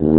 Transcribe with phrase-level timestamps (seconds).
[0.00, 0.16] Vítame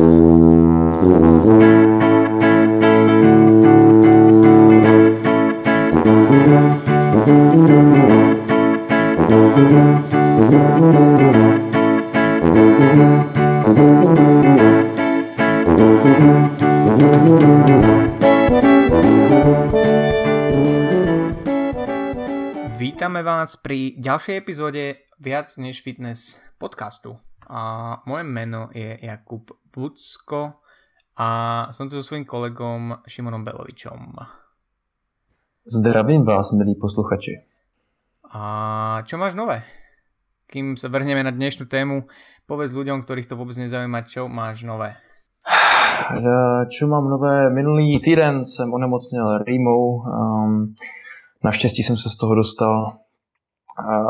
[23.25, 27.17] vás pri ďalšej epizóde Viac než fitness podcastu.
[27.49, 30.61] A moje meno je Jakub Bucko
[31.17, 31.27] a
[31.71, 34.19] som tu so svojím kolegom Šimonom Belovičom.
[35.65, 37.41] Zdravím vás, milí posluchači.
[38.31, 38.41] A
[39.07, 39.63] čo máš nové?
[40.51, 42.07] Kým sa vrhneme na dnešnú tému,
[42.47, 44.95] povedz ľuďom, ktorých to vôbec nezaujíma, čo máš nové.
[46.73, 47.49] Čo mám nové?
[47.49, 50.01] Minulý týden jsem onemocněl rýmou.
[50.01, 50.75] Um,
[51.43, 52.97] Naštěstí jsem se z toho dostal,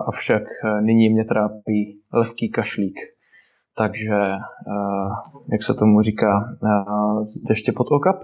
[0.07, 2.95] avšak e, nyní mě trápí lehký kašlík.
[3.81, 4.37] Takže, e,
[5.51, 8.21] jak se tomu říká, e, z deště pod okap,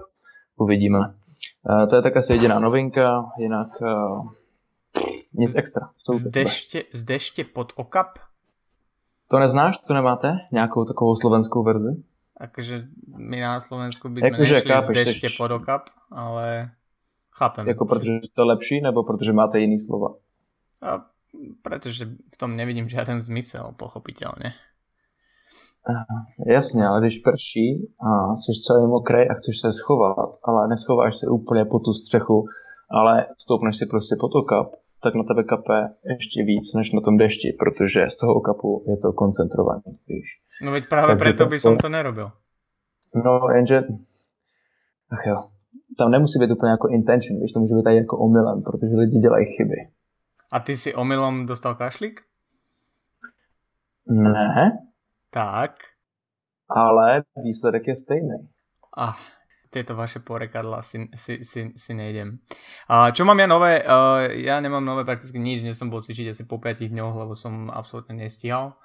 [0.56, 1.14] uvidíme.
[1.90, 3.68] To je tak asi jediná novinka, jinak
[5.32, 5.90] nic extra.
[6.12, 8.18] Z deště, z deště pod okap?
[9.28, 9.78] To neznáš?
[9.78, 10.38] To nemáte?
[10.52, 12.02] Nějakou takovou slovenskou verzi?
[12.38, 12.82] Takže
[13.16, 16.70] my na Slovensku by sme jako, nešli z deště pod okap, ale
[17.38, 17.68] Chápem.
[17.68, 20.14] Jako protože jste lepší, nebo protože máte jiný slova?
[20.82, 21.06] A
[21.62, 22.04] pretože
[22.34, 24.58] v tom nevidím žiaden zmysel, pochopiteľne.
[26.46, 31.26] Jasně, ale když prší a jsi celý mokrý a chceš se schovat, ale neschováš se
[31.26, 32.46] úplně po tu střechu,
[32.90, 34.66] ale stoupneš si prostě pod okap,
[35.02, 38.96] tak na tebe kape ještě víc než na tom dešti, protože z toho okapu je
[38.96, 40.28] to koncentrované, víš.
[40.62, 42.30] No veď práve Takže preto by som to nerobil.
[43.14, 43.84] No, jenže...
[45.10, 45.36] Ach jo,
[45.98, 49.18] tam nemusí být úplně jako intention, víš, to může být i jako omylem, protože lidi
[49.18, 49.76] dělají chyby.
[50.50, 52.20] A ty si omylom dostal kašlík?
[54.06, 54.87] Ne.
[55.30, 55.80] Tak.
[56.68, 58.38] Ale výsledek je stejný.
[58.96, 59.16] Ah,
[59.72, 62.40] tieto vaše porekadla si, si, si, si nejdem.
[62.88, 63.84] A čo mám ja nové?
[63.84, 67.32] Uh, ja nemám nové prakticky nič, dnes som bol cvičiť asi po 5 dňoch, lebo
[67.36, 68.76] som absolútne nestíhal.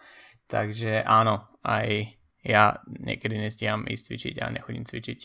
[0.47, 5.19] Takže áno, aj ja niekedy nestíham ísť cvičiť a nechodím cvičiť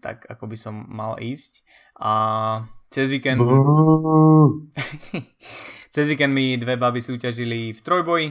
[0.00, 1.66] tak ako by som mal ísť.
[2.00, 2.12] A
[2.88, 3.42] cez víkend...
[5.94, 8.26] cez víkend mi dve baby súťažili v trojboji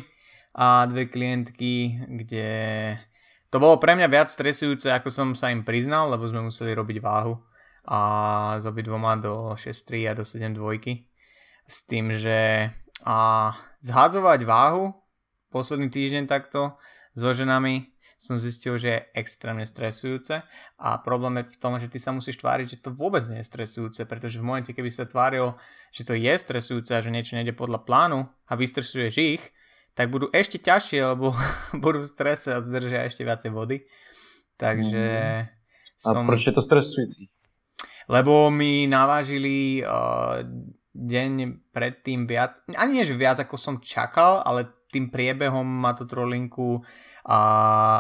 [0.56, 2.48] a dve klientky, kde
[3.50, 6.98] to bolo pre mňa viac stresujúce, ako som sa im priznal, lebo sme museli robiť
[7.02, 7.38] váhu
[7.90, 8.00] a
[8.62, 11.10] s obidvoma do 6.3 a do 7.2
[11.70, 14.92] s tým, že a zhádzovať váhu
[15.50, 16.76] posledný týždeň takto
[17.16, 20.44] so ženami som zistil, že je extrémne stresujúce
[20.76, 23.48] a problém je v tom, že ty sa musíš tváriť, že to vôbec nie je
[23.48, 25.56] stresujúce, pretože v momente, keby sa tváril,
[25.96, 29.44] že to je stresujúce a že niečo nejde podľa plánu a vystresuješ ich,
[29.94, 31.34] tak budú ešte ťažšie, lebo
[31.84, 33.86] budú v strese a zdržia ešte viacej vody.
[34.60, 35.08] Takže
[35.44, 35.48] mm.
[35.96, 36.24] som...
[36.26, 37.32] A proč je to stresujúci?
[38.10, 40.42] Lebo mi navážili uh,
[40.98, 41.32] deň
[41.70, 46.82] predtým viac, ani nie, že viac ako som čakal, ale tým priebehom ma to trolinku
[47.30, 47.40] a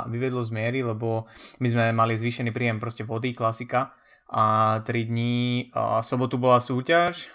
[0.09, 1.29] vyvedlo z miery, lebo
[1.61, 3.93] my sme mali zvýšený príjem proste vody, klasika
[4.29, 7.29] a 3 dní, a sobotu bola súťaž,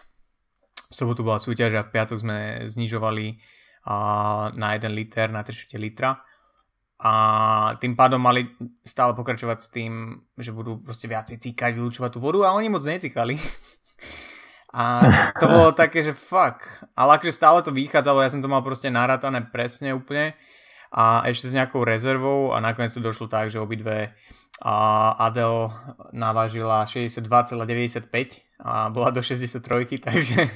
[0.90, 3.38] v sobotu bola súťaž a v piatok sme znižovali
[4.56, 6.16] na 1 liter, na 3 litra
[7.04, 7.12] a
[7.82, 8.48] tým pádom mali
[8.86, 9.92] stále pokračovať s tým,
[10.38, 13.36] že budú proste viacej cíkať, vylúčovať tú vodu a oni moc necíkali.
[14.72, 14.82] A
[15.36, 16.64] to bolo také, že fuck.
[16.96, 20.38] Ale akože stále to vychádzalo, ja som to mal proste narátané presne úplne
[20.94, 24.14] a ešte s nejakou rezervou a nakoniec to došlo tak, že obidve
[24.62, 24.74] a
[25.18, 25.74] Adel
[26.14, 28.06] navážila 62,95
[28.62, 29.60] a bola do 63,
[30.06, 30.46] takže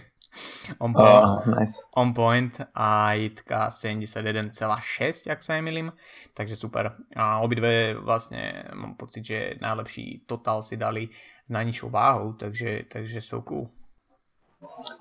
[0.79, 1.75] on point, oh, nice.
[1.97, 5.93] on point a Jitka 71,6, ak sa nemýlim,
[6.35, 6.95] takže super.
[7.17, 11.09] A obidve vlastne mám pocit, že najlepší total si dali
[11.45, 13.69] s najnižšou váhou, takže, takže so cool.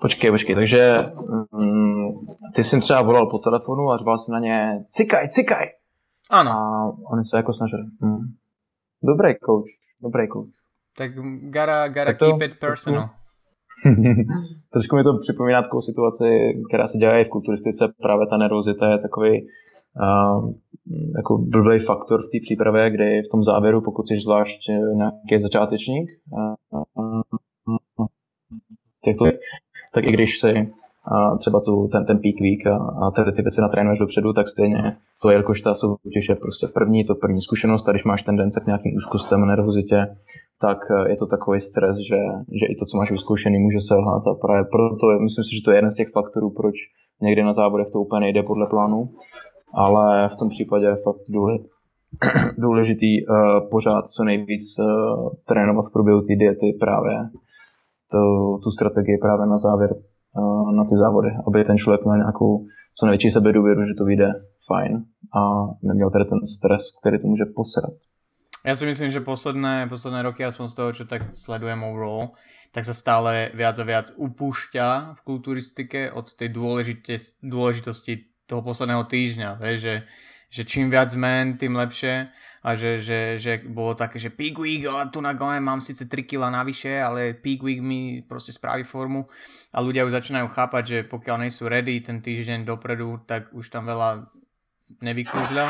[0.00, 1.10] Počkej, počkej, takže
[1.52, 5.66] mm, ty jsi třeba volal po telefonu a řval si na ně cikaj, cikaj.
[6.30, 6.50] Ano.
[6.50, 7.82] A oni se jako snažili.
[8.00, 8.18] Mm.
[9.02, 9.70] Dobrý coach,
[10.02, 10.54] dobrý coach.
[10.96, 13.17] Tak gotta, gotta tak to, keep it personal.
[14.72, 17.92] Trošku mi to připomíná takovou situaci, která se dělá i v kulturistice.
[18.02, 20.50] Právě ta nervozita je takový uh,
[21.16, 24.58] jako blbý faktor v té přípravě, kdy v tom závěru, pokud jsi zvlášť
[24.94, 28.06] nějaký začátečník, uh, uh,
[29.04, 29.24] těchto,
[29.92, 30.72] tak i když si
[31.38, 34.96] třeba tu, ten, ten peak week a, a ty, ty věci natrénuješ dopředu, tak stejně
[35.22, 38.66] to, jelikož ta soutěž je prostě první, to první zkušenost a když máš tendence k
[38.66, 40.06] nějakým úzkostem, nervozitě,
[40.60, 42.20] tak je to takový stres, že,
[42.60, 44.26] že i to, co máš vyzkoušený, může selhat.
[44.26, 46.74] A právě proto myslím si, že to je jeden z těch faktorů, proč
[47.22, 49.10] někdy na závodech to úplně nejde podle plánu,
[49.74, 51.22] ale v tom případě je fakt
[52.58, 57.14] důležitý uh, pořád co nejvíc uh, trénovat v průběhu té diety právě.
[58.10, 58.18] To,
[58.64, 59.94] tu strategii právě na závěr
[60.76, 64.28] na ty závody, aby ten člověk měl nějakou co největší sebedůvěru, že to vyjde
[64.66, 65.04] fajn
[65.34, 65.40] a
[65.82, 67.92] neměl tady ten stres, který to může posrat.
[68.66, 72.34] Ja si myslím, že posledné, posledné roky, aspoň z toho, čo tak sledujem overall,
[72.74, 76.52] tak sa stále viac a viac upúšťa v kulturistike od tej
[77.40, 78.14] dôležitosti
[78.50, 79.96] toho posledného týždňa, vieš, že,
[80.50, 85.06] že čím viac zmen, tým lepšie a že, že, že bolo také, že week, a
[85.06, 89.26] tu na gome mám síce 3 kg navyše, ale week mi proste spraví formu
[89.74, 93.70] a ľudia už začínajú chápať, že pokiaľ nie sú ready ten týždeň dopredu, tak už
[93.70, 94.26] tam veľa
[95.02, 95.66] nevykúzľa.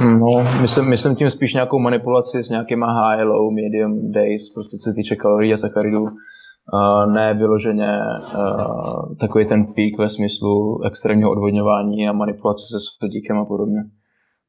[0.00, 4.90] No, myslím, myslím tím spíš nějakou manipulaci s nějakýma high, low, medium days, prostě co
[4.90, 6.02] se týče kalorií a sacharidů.
[6.02, 7.98] Uh, ne vyloženě
[8.34, 13.80] uh, takový ten pík ve smyslu extrémního odvodňování a manipulace se sodíkem a podobně.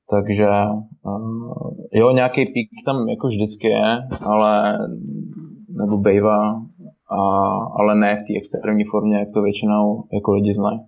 [0.09, 0.49] Takže
[1.05, 4.77] uh, jo, nějaký pík tam jako vždycky je, ale
[5.69, 6.61] nebo bejva,
[7.11, 7.21] a,
[7.79, 10.79] ale ne v té extrémní formě, jak to většinou jako lidi znají.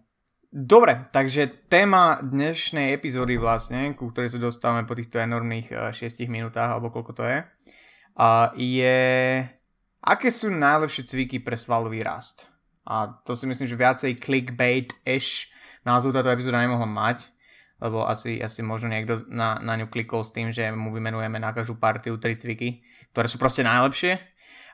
[0.54, 6.76] Dobre, takže téma dnešnej epizódy vlastne, ku ktorej sa dostávame po týchto enormných 6 minútach,
[6.76, 7.40] alebo koľko to je,
[8.20, 9.00] a je,
[10.04, 12.52] aké sú najlepšie cviky pre svalový rast.
[12.84, 15.48] A to si myslím, že viacej clickbait-ish
[15.88, 17.32] názov táto epizóda nemohla mať,
[17.82, 21.52] lebo asi, asi možno niekto na, na ňu klikol s tým, že mu vymenujeme na
[21.52, 24.22] každú partiu tri cviky, ktoré sú proste najlepšie,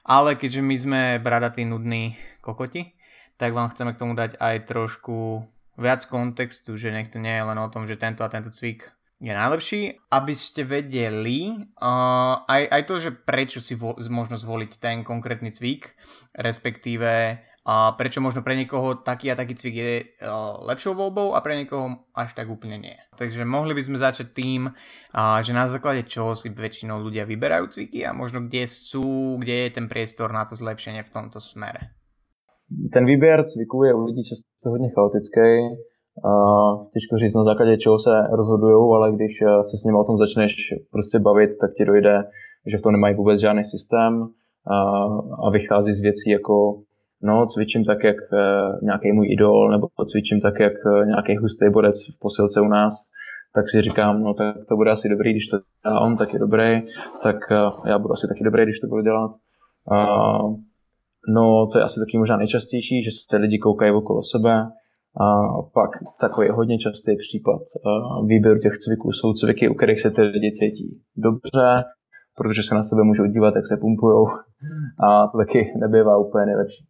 [0.03, 2.93] ale keďže my sme bradatí nudní kokoti,
[3.39, 5.47] tak vám chceme k tomu dať aj trošku
[5.79, 8.97] viac kontextu, že nech to nie je len o tom, že tento a tento cvik
[9.17, 9.81] je najlepší,
[10.13, 11.49] aby ste vedeli
[11.81, 15.97] uh, aj, aj to, že prečo si vo, možno zvoliť ten konkrétny cvik,
[16.37, 19.93] respektíve uh, prečo možno pre niekoho taký a taký cvik je
[20.23, 22.95] uh, lepšou voľbou a pre niekoho až tak úplne nie.
[23.19, 27.67] Takže mohli by sme začať tým, uh, že na základe čoho si väčšinou ľudia vyberajú
[27.67, 31.91] cviky a možno kde sú, kde je ten priestor na to zlepšenie v tomto smere.
[32.93, 35.49] Ten výběr cviků je u lidí často hodně chaotický.
[36.93, 40.17] Těžko říct na základě čeho se rozhodují, ale když eh, se s nimi o tom
[40.17, 40.53] začneš
[40.91, 42.15] prostě bavit, tak ti dojde,
[42.71, 44.27] že v tom nemají vůbec žádný systém
[45.45, 46.53] a vychází z věcí jako
[47.27, 48.39] no, cvičím tak, jak eh,
[48.81, 52.93] nějaký můj idol, nebo cvičím tak, jak eh, nějaký hustý bodec v posilce u nás,
[53.55, 56.39] tak si říkám, no tak to bude asi dobrý, když to dělá on, tak je
[56.39, 56.81] dobrý,
[57.23, 57.35] tak
[57.85, 59.31] já budu asi taky dobrý, když to budu dělat.
[61.29, 64.67] No, to je asi taky možná nejčastější, že se lidi koukají okolo sebe.
[65.21, 65.25] A
[65.73, 65.89] pak
[66.19, 67.61] takový hodně častý případ
[68.25, 71.83] výběru těch cviků jsou cviky, u kterých se ty lidi cítí dobře,
[72.37, 74.27] protože se na sebe můžou dívat, jak se pumpujou.
[74.99, 76.85] A to taky nebývá úplně nejlepší,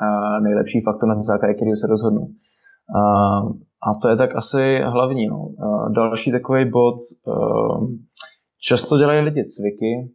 [0.00, 2.26] a nejlepší faktor, na základě který se rozhodnou.
[2.96, 3.00] A,
[3.88, 5.26] a to je tak asi hlavní.
[5.26, 5.48] No.
[5.94, 6.98] Další takový bod,
[8.60, 10.10] často dělají lidi cviky,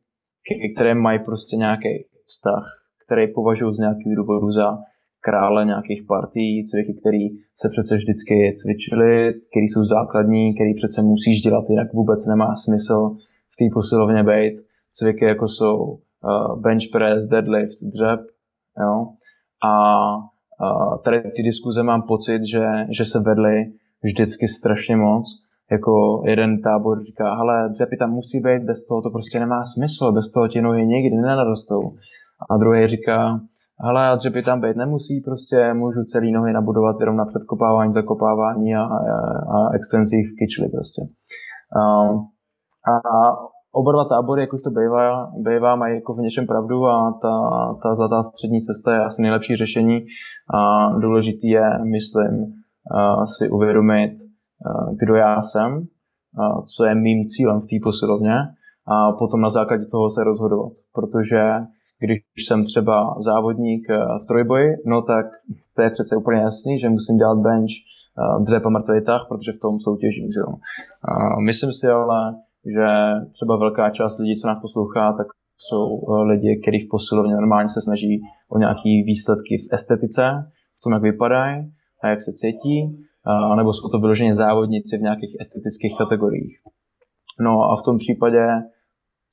[0.75, 1.89] které mají prostě nějaký
[2.27, 2.81] vztah
[3.11, 4.77] který považuji z nějakých důvodů za
[5.21, 7.25] krále nějakých partí, cviky, které
[7.55, 13.15] se přece vždycky cvičily, které jsou základní, které přece musíš dělat, jinak vůbec nemá smysl
[13.53, 14.55] v té posilovně být.
[14.93, 18.19] Cviky jako jsou uh, bench press, deadlift, dřep,
[18.79, 19.07] jo.
[19.63, 22.67] A uh, tady ty diskuze mám pocit, že,
[22.97, 23.65] že se vedly
[24.03, 25.23] vždycky strašně moc.
[25.71, 30.11] Jako jeden tábor říká, hele, dřepy tam musí být, bez toho to prostě nemá smysl,
[30.11, 31.79] bez toho ti nohy nikdy nenarostou.
[32.49, 33.39] A druhý říká,
[33.79, 38.83] hele, dřepy tam být nemusí, prostě můžu celý nohy nabudovat jenom na předkopávání, zakopávání a,
[38.83, 38.95] a,
[39.55, 41.01] a extenzích v kyčli prostě.
[41.79, 42.09] A,
[42.87, 42.93] a
[43.71, 47.33] oba dva tábory, jak už to bývá, bývá mají jako v něčem pravdu a ta,
[47.83, 50.05] ta zlatá střední cesta je asi nejlepší řešení.
[50.53, 52.53] A důležitý je, myslím,
[53.37, 54.11] si uvědomit,
[54.99, 55.87] kdo já jsem,
[56.75, 58.35] co je mým cílem v té posilovně
[58.87, 61.41] a potom na základě toho se rozhodovat, protože
[61.99, 65.25] když jsem třeba závodník eh, v trojboji, no tak
[65.75, 69.51] to je přece úplně jasný, že musím dělat bench, eh, dřep a mrtvý tah, protože
[69.51, 70.31] v tom soutěžím.
[70.31, 70.51] Že jo.
[71.45, 72.87] Myslím si ale, že
[73.33, 75.27] třeba velká část lidí, co nás poslouchá, tak
[75.57, 80.81] jsou eh, lidi, kteří v posilovně normálně se snaží o nějaké výsledky v estetice, v
[80.83, 81.71] tom, jak vypadají
[82.03, 83.05] a jak se cítí,
[83.57, 86.57] nebo jsou to vyloženě závodníci v nějakých estetických kategoriích.
[87.39, 88.47] No a v tom případě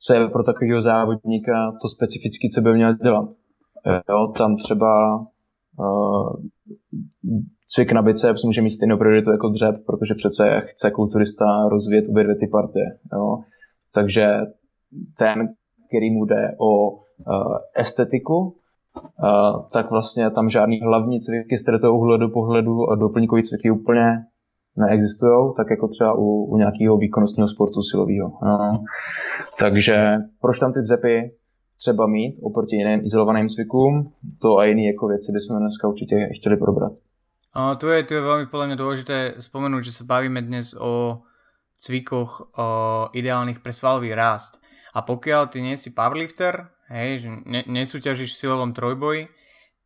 [0.01, 3.29] co je pro takového závodníka to specifické, co by měl dělat.
[4.09, 5.19] Jo, tam třeba
[5.79, 6.33] uh,
[7.69, 12.25] cvik na biceps může mít stejnou prioritu jako dřep, protože přece chce kulturista rozvíjet obě
[12.25, 12.87] dvě ty partie.
[13.13, 13.39] Jo.
[13.95, 14.41] Takže
[15.19, 15.49] ten,
[15.89, 17.01] který mu jde o uh,
[17.75, 23.71] estetiku, uh, tak vlastně tam žádný hlavní cviky z tohoto úhledu pohledu a doplňkový cviky
[23.71, 24.25] úplně
[24.77, 28.33] neexistují, tak jako třeba u, u nějakého výkonnostního sportu silového.
[28.43, 28.85] No.
[29.59, 31.31] Takže proč tam ty dřepy
[31.79, 36.57] třeba mít oproti jiným izolovaným cvikům, to a jiné jako věci bychom dneska určitě chtěli
[36.57, 36.93] probrat.
[37.59, 41.27] O, tu, je, tu je veľmi podľa mňa dôležité spomenúť, že sa bavíme dnes o
[41.75, 42.67] cvikoch o,
[43.11, 44.63] ideálnych pre svalový rást.
[44.95, 49.27] A pokiaľ ty nie si powerlifter, hej, že ne, nesúťažíš v silovom trojboji,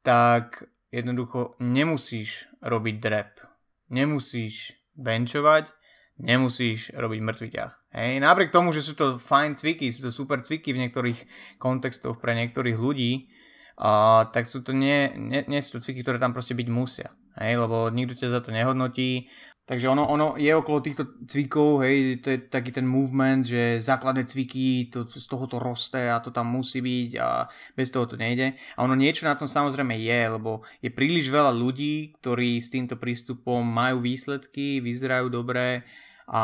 [0.04, 3.40] tak jednoducho nemusíš robiť drep.
[3.88, 5.72] Nemusíš benchovať,
[6.20, 7.72] nemusíš robiť mŕtvy ťah.
[7.96, 11.24] Hej, napriek tomu, že sú to fajn cviky, sú to super cviky v niektorých
[11.56, 13.32] kontextoch pre niektorých ľudí,
[13.80, 17.08] uh, tak sú to nie, nie, nie sú to cviky, ktoré tam proste byť musia.
[17.40, 19.28] Hej, lebo nikto ťa za to nehodnotí.
[19.62, 24.26] Takže ono, ono je okolo týchto cvikov, hej, to je taký ten movement, že základné
[24.26, 27.46] cviky, to, z toho to roste a to tam musí byť a
[27.78, 28.58] bez toho to nejde.
[28.74, 32.98] A ono niečo na tom samozrejme je, lebo je príliš veľa ľudí, ktorí s týmto
[32.98, 35.86] prístupom majú výsledky, vyzerajú dobre,
[36.30, 36.42] a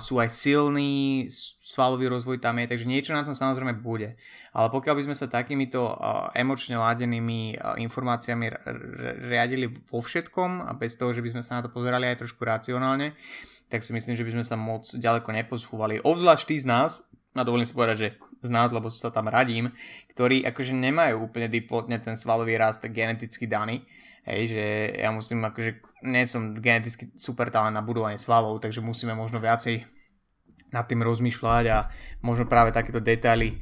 [0.00, 1.28] sú aj silní,
[1.60, 4.16] svalový rozvoj tam je, takže niečo na tom samozrejme bude.
[4.56, 5.94] Ale pokiaľ by sme sa takýmito
[6.32, 8.48] emočne ládenými informáciami
[9.28, 12.40] riadili vo všetkom a bez toho, že by sme sa na to pozerali aj trošku
[12.40, 13.12] racionálne,
[13.68, 16.00] tak si myslím, že by sme sa moc ďaleko neposúvali.
[16.00, 17.04] Obzvlášť tí z nás,
[17.36, 18.08] a dovolím si povedať, že
[18.40, 19.74] z nás, lebo sa tam radím,
[20.14, 23.84] ktorí akože nemajú úplne defaultne ten svalový rast geneticky daný,
[24.28, 24.64] Hej, že
[25.00, 29.88] ja musím, akože nie som geneticky super talent na budovanie svalov, takže musíme možno viacej
[30.68, 31.88] nad tým rozmýšľať a
[32.20, 33.56] možno práve takéto detaily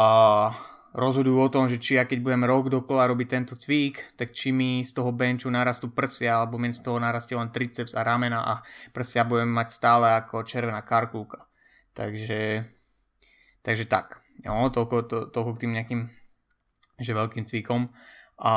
[0.00, 0.56] uh,
[0.96, 4.56] rozhodujú o tom, že či ja keď budem rok dokola robiť tento cvík, tak či
[4.56, 8.40] mi z toho benchu narastú prsia, alebo mi z toho narastie len triceps a ramena
[8.40, 8.54] a
[8.96, 11.44] prsia budem mať stále ako červená karkulka.
[11.92, 12.64] Takže,
[13.60, 14.24] takže tak.
[14.40, 16.02] Jo, toľko, to, toľko k tým nejakým
[17.00, 17.92] že veľkým cvikom.
[18.40, 18.52] A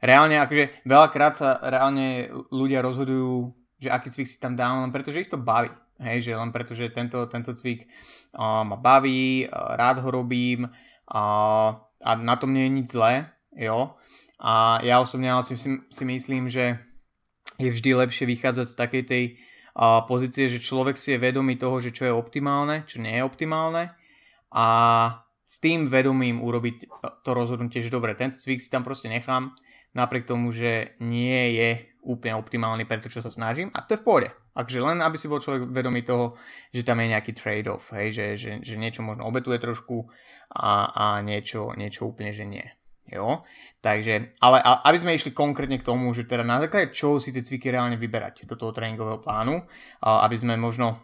[0.00, 5.20] reálne akože veľakrát sa reálne ľudia rozhodujú, že aký cvik si tam dám, len pretože
[5.24, 5.72] ich to baví.
[5.96, 7.88] Hej, že len preto, že tento, tento cvik
[8.36, 13.32] uh, ma baví, uh, rád ho robím uh, a na tom nie je nič zlé,
[13.56, 13.96] jo.
[14.36, 16.76] A ja osobne si, si myslím, že
[17.56, 21.80] je vždy lepšie vychádzať z takej tej uh, pozície, že človek si je vedomý toho,
[21.80, 23.96] že čo je optimálne, čo nie je optimálne
[24.52, 24.66] a
[25.46, 26.90] s tým vedomím urobiť
[27.22, 29.54] to rozhodnutie, že dobre, tento cvik si tam proste nechám,
[29.96, 31.70] napriek tomu, že nie je
[32.06, 34.28] úplne optimálny pre to, čo sa snažím a to je v pohode.
[34.56, 36.38] Takže len aby si bol človek vedomý toho,
[36.72, 40.06] že tam je nejaký trade-off, hej, že, že, že niečo možno obetuje trošku
[40.54, 42.64] a, a niečo, niečo úplne, že nie.
[43.10, 43.42] Jo?
[43.82, 47.34] Takže, ale a, aby sme išli konkrétne k tomu, že teda na základe čo si
[47.34, 49.66] tie cviky reálne vyberať do toho tréningového plánu,
[50.02, 51.02] a aby sme možno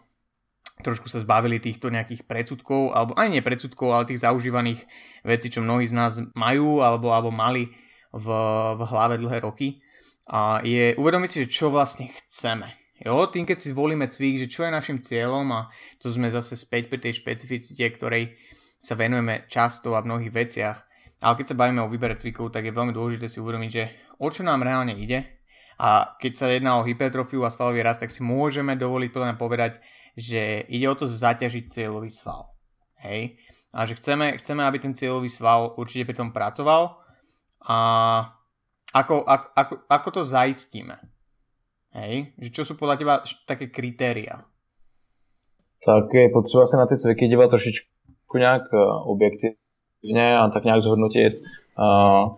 [0.81, 4.81] trošku sa zbavili týchto nejakých predsudkov, alebo ani nie predsudkov, ale tých zaužívaných
[5.21, 7.69] vecí, čo mnohí z nás majú alebo, alebo mali
[8.13, 8.27] v,
[8.77, 9.81] v hlave dlhé roky
[10.29, 12.69] a je uvedomiť si, že čo vlastne chceme.
[13.03, 15.67] Jo, tým keď si zvolíme cvik, že čo je našim cieľom a
[15.99, 18.39] to sme zase späť pri tej špecificite, ktorej
[18.79, 20.77] sa venujeme často a v mnohých veciach.
[21.23, 23.83] Ale keď sa bavíme o výbere cvikov, tak je veľmi dôležité si uvedomiť, že
[24.19, 25.43] o čo nám reálne ide.
[25.79, 29.83] A keď sa jedná o hypertrofiu a svalový rast, tak si môžeme dovoliť podľa povedať,
[30.15, 32.53] že ide o to zaťažiť cieľový sval.
[33.03, 33.39] Hej?
[33.73, 37.02] A že chceme, chceme, aby ten cieľový sval určite pri tom pracoval,
[37.67, 37.77] a
[38.93, 40.95] ako, ako, ako, ako to zaistíme?
[41.93, 42.33] Hej?
[42.37, 43.13] Že čo sú podľa teba
[43.45, 44.45] také kritéria?
[45.85, 50.81] Tak je potřeba se na ty cviky dívat trošičku nějak eh, objektivně a tak nějak
[50.81, 51.33] zhodnotit,
[51.79, 52.35] uh,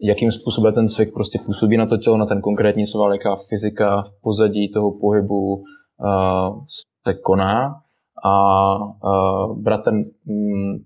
[0.00, 4.02] jakým způsobem ten cvik prostě působí na to tělo, na ten konkrétní sval, jaká fyzika
[4.02, 6.64] v pozadí toho pohybu uh,
[7.08, 7.82] se koná
[8.24, 10.04] a uh, brát ten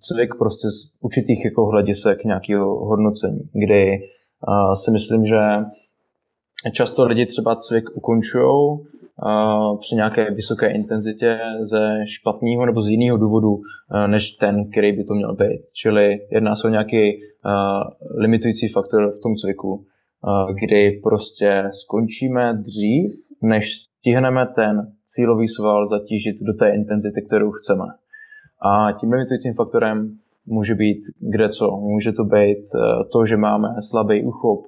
[0.01, 3.99] cvik prostě z určitých jako hledisek nějakého hodnocení, kdy
[4.49, 5.41] uh, si myslím, že
[6.73, 8.79] často lidi třeba cvik ukončují
[9.81, 13.61] při nějaké vysoké intenzitě ze špatného nebo z jiného důvodu,
[14.07, 15.61] než ten, který by to měl být.
[15.73, 19.83] Čili jedná se o nějaký uh, limitující faktor v tom cviku, uh,
[20.55, 27.85] kdy prostě skončíme dřív, než stihneme ten cílový sval zatížit do té intenzity, kterou chceme.
[28.63, 31.77] A tím limitujícím faktorem může být kde co.
[31.77, 34.61] Může to být eh, to, že máme slabý uchop,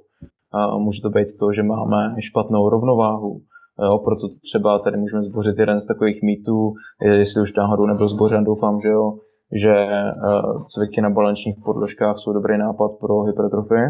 [0.78, 3.40] může to být to, že máme špatnou rovnováhu.
[3.82, 6.72] Jo, proto třeba tady můžeme zbořit jeden z takových mýtů,
[7.04, 9.18] jestli už náhodou nebyl zbořen, doufám, že jo,
[9.62, 10.12] že eh,
[10.68, 13.86] cviky na balančních podložkách jsou dobrý nápad pro hypertrofii.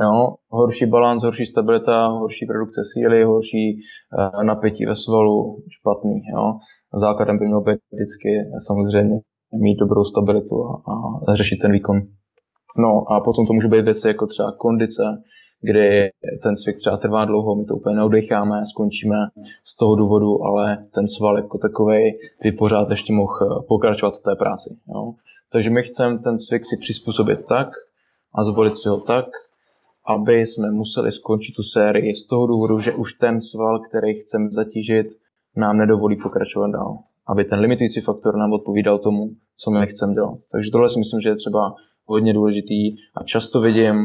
[0.00, 3.76] Jo, horší balans, horší stabilita, horší produkce síly, horší
[4.34, 6.22] uh, napětí ve svalu, špatný.
[6.34, 6.54] Jo.
[6.94, 8.28] Základem by mělo být vždycky
[8.66, 9.20] samozřejmě
[9.60, 10.92] mít dobrou stabilitu a,
[11.28, 12.00] a řešit ten výkon.
[12.78, 15.02] No a potom to může být věci jako třeba kondice,
[15.60, 16.10] kdy
[16.42, 19.16] ten cvik třeba trvá dlouho, my to úplně neodecháme, skončíme
[19.64, 24.22] z toho důvodu, ale ten sval jako takový by pořád ještě mohl eh, pokračovat v
[24.22, 24.76] té práci.
[24.94, 25.12] Jo?
[25.52, 27.68] Takže my chceme ten cvik si přizpůsobit tak
[28.34, 29.26] a zvolit si ho tak,
[30.06, 34.48] aby jsme museli skončit tu sérii z toho důvodu, že už ten sval, který chceme
[34.50, 35.06] zatížit,
[35.56, 36.98] nám nedovolí pokračovat dál.
[37.28, 40.38] Aby ten limitující faktor nám odpovídal tomu, co my chceme dělat.
[40.52, 41.74] Takže tohle si myslím, že je třeba
[42.06, 43.96] hodně důležitý a často vidím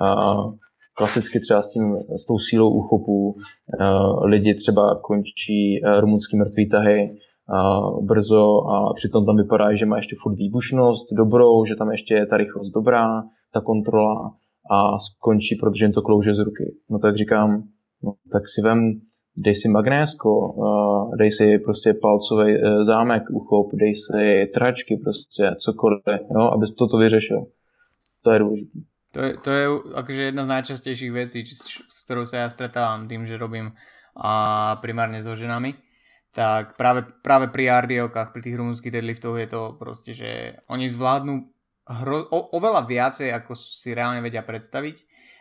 [0.00, 0.54] uh,
[0.94, 6.68] klasicky třeba s, tím, s tou sílou úchopu uh, lidi třeba končí uh, rumunský mrtvý
[6.68, 11.90] tahy uh, brzo a přitom tam vypadá, že má ještě furt výbušnost dobrou, že tam
[11.90, 13.22] ještě je ta rychlost dobrá,
[13.52, 14.34] ta kontrola
[14.70, 16.64] a skončí, protože jim to klouže z ruky.
[16.90, 17.62] No tak říkám,
[18.02, 19.00] no, tak si vem,
[19.36, 20.30] dej si magnésko,
[21.18, 26.98] dej si prostě palcový uh, zámek, uchop, dej si tračky, prostě cokoliv, jo, aby toto
[26.98, 27.46] vyřešil.
[28.22, 28.78] To je důležité.
[29.12, 33.24] To je, to je akože jedna z najčastejších vecí, s ktorou sa ja stretávam tým,
[33.24, 33.72] že robím
[34.12, 35.72] a primárne so ženami.
[36.36, 41.48] Tak práve, práve pri ardiokách, pri tých rumunských deadliftoch je to proste, že oni zvládnu
[41.86, 44.96] hro, o, oveľa viacej, ako si reálne vedia predstaviť,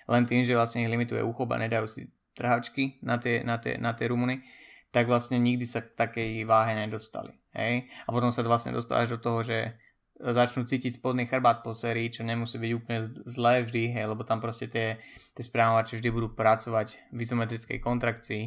[0.05, 2.01] len tým, že vlastne ich limituje uchop a nedajú si
[2.37, 4.45] trhačky na tie, na tie, na tie rumuny,
[4.93, 7.33] tak vlastne nikdy sa k takej váhe nedostali.
[7.55, 7.89] Hej?
[8.05, 9.75] A potom sa vlastne dostávaš do toho, že
[10.15, 14.39] začnú cítiť spodný chrbát po sérii, čo nemusí byť úplne zlé vždy, hej, lebo tam
[14.39, 14.95] proste tie,
[15.35, 18.43] tie správovače vždy budú pracovať v izometrickej kontrakcii.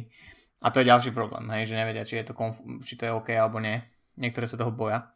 [0.65, 3.13] A to je ďalší problém, hej, že nevedia, či je to, konf- či to je
[3.13, 3.77] OK alebo nie.
[4.17, 5.13] Niektoré sa toho boja.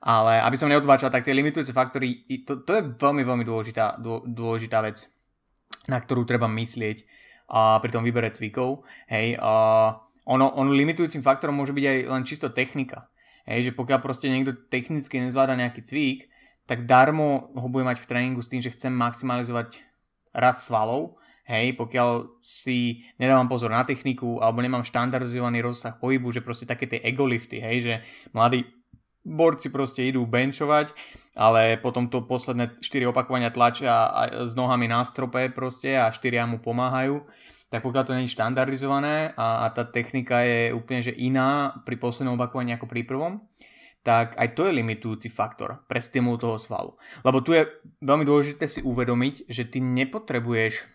[0.00, 4.84] Ale aby som neodbáčal, tak tie limitujúce faktory, to, to je veľmi, veľmi dôležitá, dôležitá
[4.84, 5.08] vec,
[5.88, 7.02] na ktorú treba myslieť
[7.50, 8.82] a pri tom výbere cvikov.
[9.06, 9.52] Hej, a
[10.26, 13.06] ono, ono limitujúcim faktorom môže byť aj len čisto technika.
[13.46, 16.20] Hej, že pokiaľ proste niekto technicky nezvláda nejaký cvik,
[16.66, 19.78] tak darmo ho bude mať v tréningu s tým, že chcem maximalizovať
[20.34, 21.14] rast svalov,
[21.46, 26.90] hej, pokiaľ si nedávam pozor na techniku alebo nemám štandardizovaný rozsah pohybu, že proste také
[26.90, 27.94] tie egolifty, hej, že
[28.34, 28.66] mladí
[29.26, 30.94] borci proste idú benchovať,
[31.34, 34.06] ale potom to posledné 4 opakovania tlačia
[34.46, 37.26] s nohami na strope proste a 4 mu pomáhajú,
[37.66, 42.38] tak pokiaľ to je štandardizované a, a tá technika je úplne že iná pri poslednom
[42.38, 43.42] opakovaní ako pri prvom,
[44.06, 46.94] tak aj to je limitujúci faktor pre stimul toho svalu.
[47.26, 47.66] Lebo tu je
[48.06, 50.86] veľmi dôležité si uvedomiť, že ty nepotrebuješ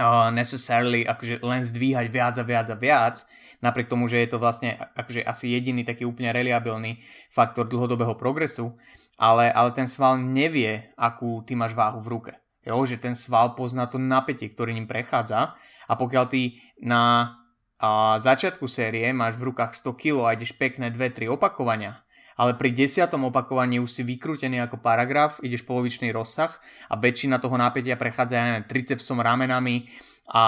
[0.00, 3.16] uh, necessarily akože len zdvíhať viac a viac a viac,
[3.62, 6.98] napriek tomu, že je to vlastne akože asi jediný taký úplne reliabilný
[7.30, 8.74] faktor dlhodobého progresu,
[9.16, 12.32] ale, ale ten sval nevie, akú ty máš váhu v ruke.
[12.66, 15.54] Jo, že ten sval pozná to napätie, ktorý ním prechádza
[15.86, 17.34] a pokiaľ ty na
[17.78, 22.06] a, začiatku série máš v rukách 100 kg a ideš pekné 2-3 opakovania,
[22.38, 26.54] ale pri desiatom opakovaní už si vykrútený ako paragraf, ideš polovičný rozsah
[26.86, 29.90] a väčšina toho napätia prechádza, ja tricepsom, ramenami
[30.32, 30.42] a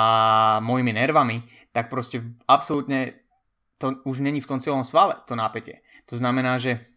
[0.64, 1.44] mojimi nervami,
[1.76, 3.20] tak proste absolútne
[3.76, 5.84] to už není v tom celom svale, to napätie.
[6.08, 6.88] To znamená, že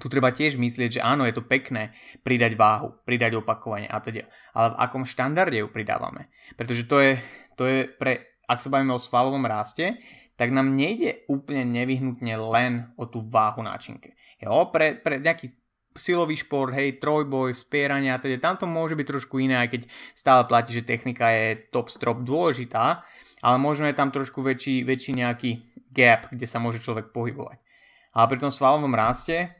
[0.00, 1.94] tu treba tiež myslieť, že áno, je to pekné
[2.26, 4.26] pridať váhu, pridať opakovanie a teda.
[4.56, 6.32] Ale v akom štandarde ju pridávame?
[6.58, 7.12] Pretože to je,
[7.54, 10.00] to je pre, ak sa bavíme o svalovom raste,
[10.34, 14.18] tak nám nejde úplne nevyhnutne len o tú váhu náčinke.
[14.42, 15.54] Jo, pre, pre nejaký
[15.94, 19.82] silový šport, hej, trojboj, vspieranie a teda tam môže byť trošku iné, aj keď
[20.14, 23.06] stále platí, že technika je top strop dôležitá,
[23.46, 25.50] ale možno je tam trošku väčší, väčší nejaký
[25.94, 27.62] gap, kde sa môže človek pohybovať.
[28.14, 29.54] Ale pri tom svalovom raste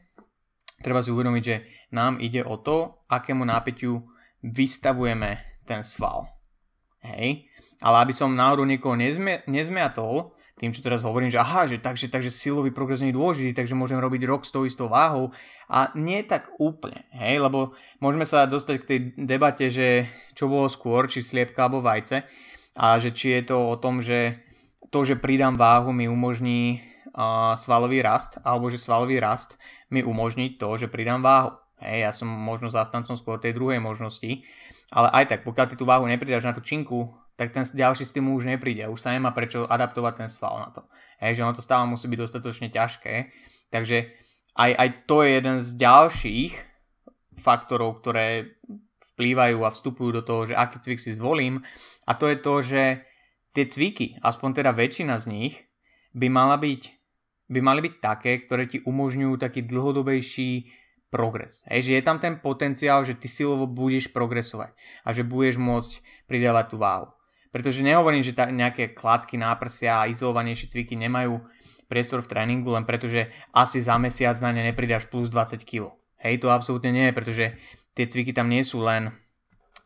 [0.83, 1.63] treba si uvedomiť, že
[1.95, 4.03] nám ide o to, akému nápeťu
[4.43, 6.27] vystavujeme ten sval.
[6.99, 7.47] Hej?
[7.79, 12.07] Ale aby som náhodou niekoho nezmi- nezmiatol, tým, čo teraz hovorím, že aha, že takže,
[12.07, 15.35] takže silový progres nie je dôležitý, takže môžem robiť rok s tou istou váhou
[15.67, 20.71] a nie tak úplne, hej, lebo môžeme sa dostať k tej debate, že čo bolo
[20.71, 22.23] skôr, či sliepka alebo vajce,
[22.75, 24.39] a že či je to o tom, že
[24.95, 26.79] to, že pridám váhu mi umožní
[27.11, 29.59] uh, svalový rast, alebo že svalový rast
[29.91, 31.51] mi umožní to, že pridám váhu.
[31.83, 34.47] Hej, ja som možno zastancom skôr tej druhej možnosti,
[34.87, 38.39] ale aj tak, pokiaľ ty tú váhu nepridáš na tú činku, tak ten ďalší stimul
[38.39, 40.87] už nepríde, už sa nemá prečo adaptovať ten sval na to.
[41.19, 43.31] Hej, že ono to stále musí byť dostatočne ťažké,
[43.71, 44.15] takže
[44.55, 46.53] aj, aj to je jeden z ďalších
[47.39, 48.55] faktorov, ktoré
[49.15, 51.63] vplývajú a vstupujú do toho, že aký cvik si zvolím.
[52.07, 52.83] A to je to, že
[53.55, 55.53] tie cviky, aspoň teda väčšina z nich,
[56.15, 56.81] by, mala byť,
[57.51, 60.71] by mali byť také, ktoré ti umožňujú taký dlhodobejší
[61.07, 61.63] progres.
[61.71, 64.75] Hej, že je tam ten potenciál, že ty silovo budeš progresovať
[65.07, 67.14] a že budeš môcť pridávať tú váhu.
[67.55, 71.39] Pretože nehovorím, že tá, nejaké kladky, náprsia a izolovanejšie cviky nemajú
[71.87, 75.95] priestor v tréningu, len pretože asi za mesiac na ne nepridáš plus 20 kg.
[76.19, 77.55] Hej, to absolútne nie, pretože
[77.95, 79.15] tie cviky tam nie sú len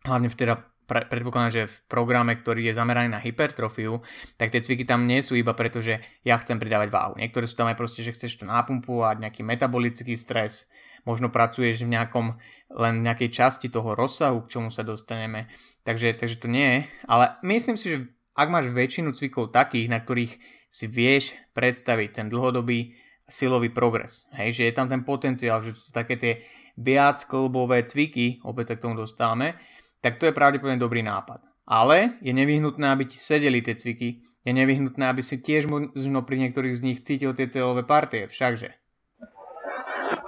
[0.01, 4.01] hlavne v teda pre, predpokladám, že v programe, ktorý je zameraný na hypertrofiu,
[4.41, 7.13] tak tie cviky tam nie sú iba preto, že ja chcem pridávať váhu.
[7.21, 10.65] Niektoré sú tam aj proste, že chceš to napumpovať, nejaký metabolický stres,
[11.05, 15.49] možno pracuješ v nejakom len nejakej časti toho rozsahu, k čomu sa dostaneme.
[15.81, 16.79] Takže, takže to nie je.
[17.09, 17.97] Ale myslím si, že
[18.37, 20.37] ak máš väčšinu cvikov takých, na ktorých
[20.69, 22.93] si vieš predstaviť ten dlhodobý
[23.29, 26.33] silový progres, hej, že je tam ten potenciál, že sú také tie
[26.77, 29.57] viac klbové cviky, opäť sa k tomu dostávame,
[30.01, 31.45] tak to je pravdepodobne dobrý nápad.
[31.69, 36.41] Ale je nevyhnutné, aby ti sedeli tie cviky, je nevyhnutné, aby si tiež možno pri
[36.41, 38.78] niektorých z nich cítil tie celové partie, všakže.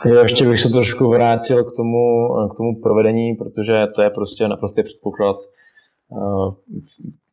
[0.05, 4.47] Jo, ještě bych se trošku vrátil k tomu, k tomu provedení, protože to je prostě
[4.47, 5.37] naprostý předpoklad
[6.09, 6.53] uh,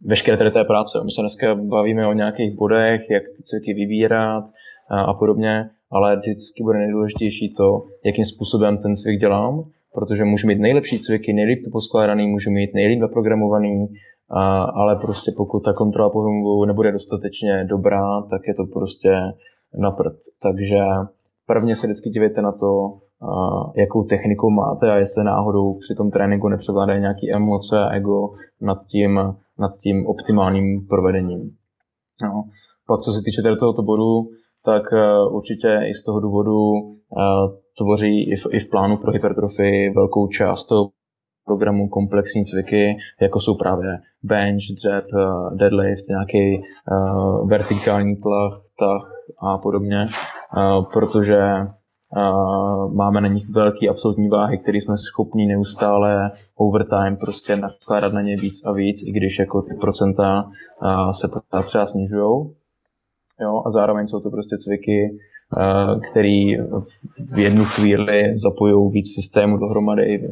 [0.00, 0.98] veškeré tady té práce.
[1.04, 4.44] My se dneska bavíme o nějakých bodech, jak ty cviky vybírat
[4.90, 10.60] a, podobně, ale vždycky bude nejdůležitější to, jakým způsobem ten cvik dělám, protože můžu mít
[10.60, 13.86] nejlepší cviky, nejlíp to poskládaný, můžu mít nejlíp naprogramovaný,
[14.74, 19.10] ale prostě pokud ta kontrola pohybu nebude dostatečně dobrá, tak je to prostě
[19.78, 20.16] na prd.
[20.42, 20.78] Takže
[21.48, 22.98] prvně se vždycky dívejte na to,
[23.76, 28.30] jakou techniku máte a jestli náhodou při tom tréninku nepřevládají nějaký emoce a ego
[28.60, 29.20] nad tím,
[29.58, 31.50] nad tím optimálním provedením.
[32.22, 32.44] No.
[32.86, 34.28] Pak co se týče tohoto bodu,
[34.64, 37.20] tak uh, určitě i z toho důvodu uh,
[37.78, 40.90] tvoří i v, i v plánu pro hypertrofii velkou část toho
[41.44, 46.62] programu komplexní cviky, jako jsou právě bench, dřep, uh, deadlift, nějaký
[47.44, 50.06] vertikální tlak, tah a podobně,
[50.92, 51.40] protože
[52.94, 58.36] máme na nich velký absolutní váhy, které jsme schopni neustále overtime prostě nakládat na ně
[58.36, 60.50] víc a víc, i když jako ty procenta
[61.12, 61.28] se
[61.64, 62.50] třeba snižují.
[63.40, 65.18] Jo, a zároveň jsou to prostě cviky,
[66.10, 66.56] který
[67.32, 70.30] v jednu chvíli zapojují víc systému dohromady,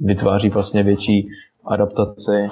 [0.00, 1.28] vytváří vlastně větší
[1.64, 2.48] adaptaci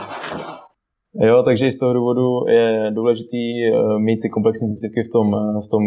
[1.20, 5.60] Jo, takže z toho důvodu je důležitý eh, mít ty komplexní cviky v tom, eh,
[5.66, 5.82] v tom,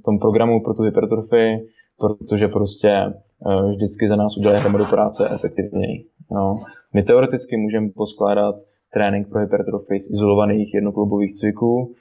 [0.00, 1.66] v tom programu pro tu hypertrofii,
[1.98, 6.04] protože prostě eh, vždycky za nás udělají hromadu práce efektivněji.
[6.36, 6.56] Jo.
[6.94, 8.54] My teoreticky můžeme poskládat
[8.92, 11.92] trénink pro hypertrofii z izolovaných jednoklubových cviků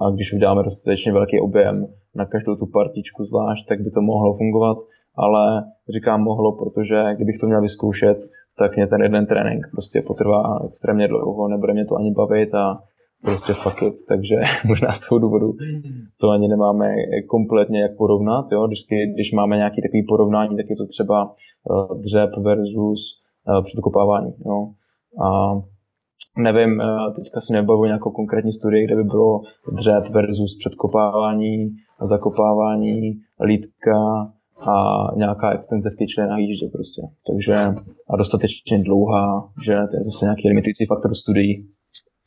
[0.00, 4.36] a když uděláme dostatečně velký objem na každou tu partičku zvlášť, tak by to mohlo
[4.36, 4.78] fungovat,
[5.14, 8.18] ale říkám mohlo, protože kdybych to měl vyzkoušet,
[8.58, 9.66] tak mě ten jeden trénink.
[9.72, 12.82] Prostě potrvá extrémně dlouho, nebude mě to ani bavit a
[13.22, 15.52] prostě fuck it, takže možná z toho důvodu
[16.20, 16.94] to ani nemáme
[17.28, 18.78] kompletně jak porovnat, jo, když,
[19.14, 23.00] když máme nějaký takový porovnání, tak je to třeba uh, dřep versus
[23.48, 24.68] uh, předkopávání, jo.
[25.24, 25.54] A
[26.38, 29.40] nevím, uh, teďka si nebavu nějakou konkrétní studii, kde by bylo
[29.72, 31.70] dřep versus předkopávání,
[32.02, 33.12] zakopávání,
[33.44, 37.02] lítka, a nějaká extenze v kyčle na jíždě prostě.
[37.26, 37.74] Takže
[38.10, 41.66] a dostatečně dlouhá, že to je zase nějaký limitující faktor studií.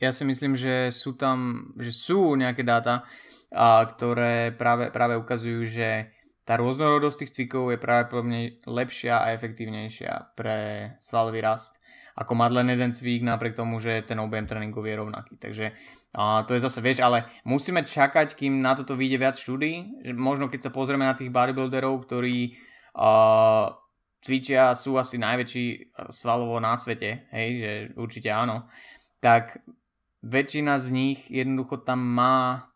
[0.00, 3.04] Ja si myslím, že sú tam, že sú nejaké dáta,
[3.52, 6.08] a, ktoré práve, práve ukazujú, že
[6.48, 7.78] tá rôznorodosť tých cvikov je
[8.24, 10.56] mne lepšia a efektívnejšia pre
[11.04, 11.80] svalový rast
[12.20, 15.40] ako mať len jeden cvík napriek tomu, že ten objem tréningov je rovnaký.
[15.40, 15.72] Takže
[16.10, 20.02] a to je zase, vieš, ale musíme čakať, kým na toto vyjde viac štúdí.
[20.18, 22.58] Možno keď sa pozrieme na tých bodybuilderov, ktorí
[22.98, 23.70] uh,
[24.18, 28.66] cvičia, sú asi najväčší svalovo na svete, hej, že určite áno,
[29.22, 29.62] tak
[30.26, 32.68] väčšina z nich jednoducho tam má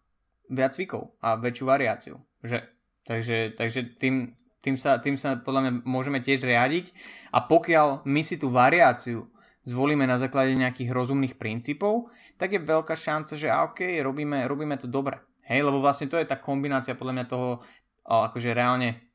[0.46, 2.14] viac cvikov a väčšiu variáciu.
[2.38, 2.62] Že,
[3.02, 6.94] takže, takže tým, tým, sa, tým sa podľa mňa môžeme tiež riadiť
[7.34, 9.28] a pokiaľ my si tú variáciu
[9.64, 14.90] zvolíme na základe nejakých rozumných princípov, tak je veľká šanca, že OK, robíme, robíme to
[14.90, 15.18] dobre.
[15.44, 17.60] Hej, lebo vlastne to je tá kombinácia podľa mňa toho,
[18.04, 19.12] akože reálne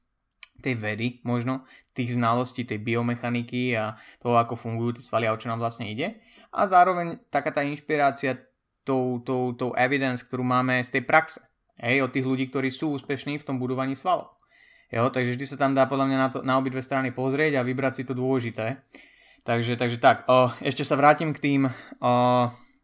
[0.60, 1.64] tej vedy možno,
[1.96, 5.88] tých znalostí, tej biomechaniky a toho, ako fungujú tie svaly a o čo nám vlastne
[5.88, 6.20] ide.
[6.52, 8.38] A zároveň taká tá inšpirácia
[8.84, 11.40] tou, tou, tou evidence, ktorú máme z tej praxe.
[11.80, 14.36] Hej, od tých ľudí, ktorí sú úspešní v tom budovaní svalov.
[14.90, 17.66] Jo, takže vždy sa tam dá podľa mňa na, to, na obidve strany pozrieť a
[17.66, 18.82] vybrať si to dôležité.
[19.46, 21.72] Takže, takže tak, o, ešte sa vrátim k tým o,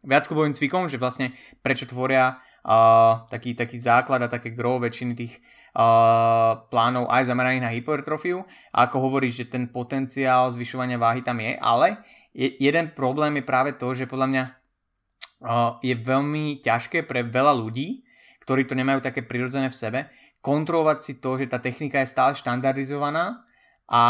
[0.06, 5.42] viacklubovým cvikom, že vlastne prečo tvoria uh, taký, taký základ a také gro väčšiny tých
[5.74, 8.46] uh, plánov aj zameraných na hypertrofiu.
[8.70, 13.44] A ako hovoríš, že ten potenciál zvyšovania váhy tam je, ale je, jeden problém je
[13.44, 18.06] práve to, že podľa mňa uh, je veľmi ťažké pre veľa ľudí,
[18.46, 20.00] ktorí to nemajú také prirodzené v sebe,
[20.38, 23.42] kontrolovať si to, že tá technika je stále štandardizovaná
[23.90, 24.02] a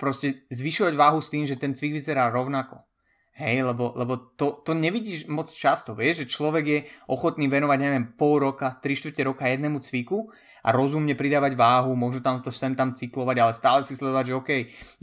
[0.00, 2.80] proste zvyšovať váhu s tým, že ten cvik vyzerá rovnako.
[3.36, 8.04] Hej, lebo, lebo to, to nevidíš moc často, vieš, že človek je ochotný venovať, neviem,
[8.16, 10.32] pol roka, tri štvrte roka jednému cviku
[10.64, 14.38] a rozumne pridávať váhu, možno tam to sem tam cyklovať, ale stále si sledovať, že
[14.40, 14.50] OK,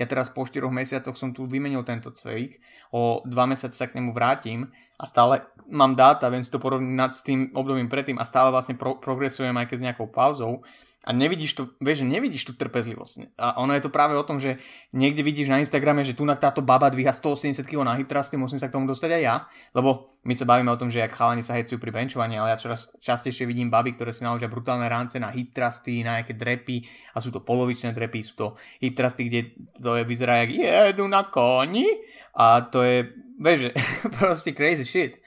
[0.02, 2.58] ja teraz po 4 mesiacoch som tu vymenil tento cvik,
[2.90, 4.66] o 2 mesiace sa k nemu vrátim
[4.98, 8.74] a stále mám dáta, viem si to porovnať s tým obdobím predtým a stále vlastne
[8.74, 10.66] pro- progresujem aj keď s nejakou pauzou
[11.04, 13.36] a nevidíš to, vieš, nevidíš tú trpezlivosť.
[13.36, 14.56] A ono je to práve o tom, že
[14.96, 18.40] niekde vidíš na Instagrame, že tu na táto baba dvíha 180 kg na hip thrusty,
[18.40, 19.36] musím sa k tomu dostať aj ja,
[19.76, 22.58] lebo my sa bavíme o tom, že jak chalani sa hecujú pri benchovaní, ale ja
[22.58, 26.88] čoraz častejšie vidím baby, ktoré si naložia brutálne ránce na hip thrusty, na nejaké drepy.
[27.12, 28.48] A sú to polovičné drepy, sú to
[28.80, 29.40] hip thrusty, kde
[29.84, 31.84] to je, vyzerá jak jedu na koni.
[32.32, 33.12] A to je,
[33.44, 33.76] vieš,
[34.20, 35.23] proste crazy shit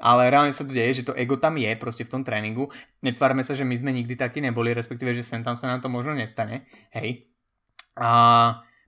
[0.00, 2.72] ale reálne sa to deje, že to ego tam je proste v tom tréningu.
[3.04, 5.92] Netvárme sa, že my sme nikdy takí neboli, respektíve, že sem tam sa nám to
[5.92, 6.64] možno nestane.
[6.96, 7.28] Hej.
[8.00, 8.10] A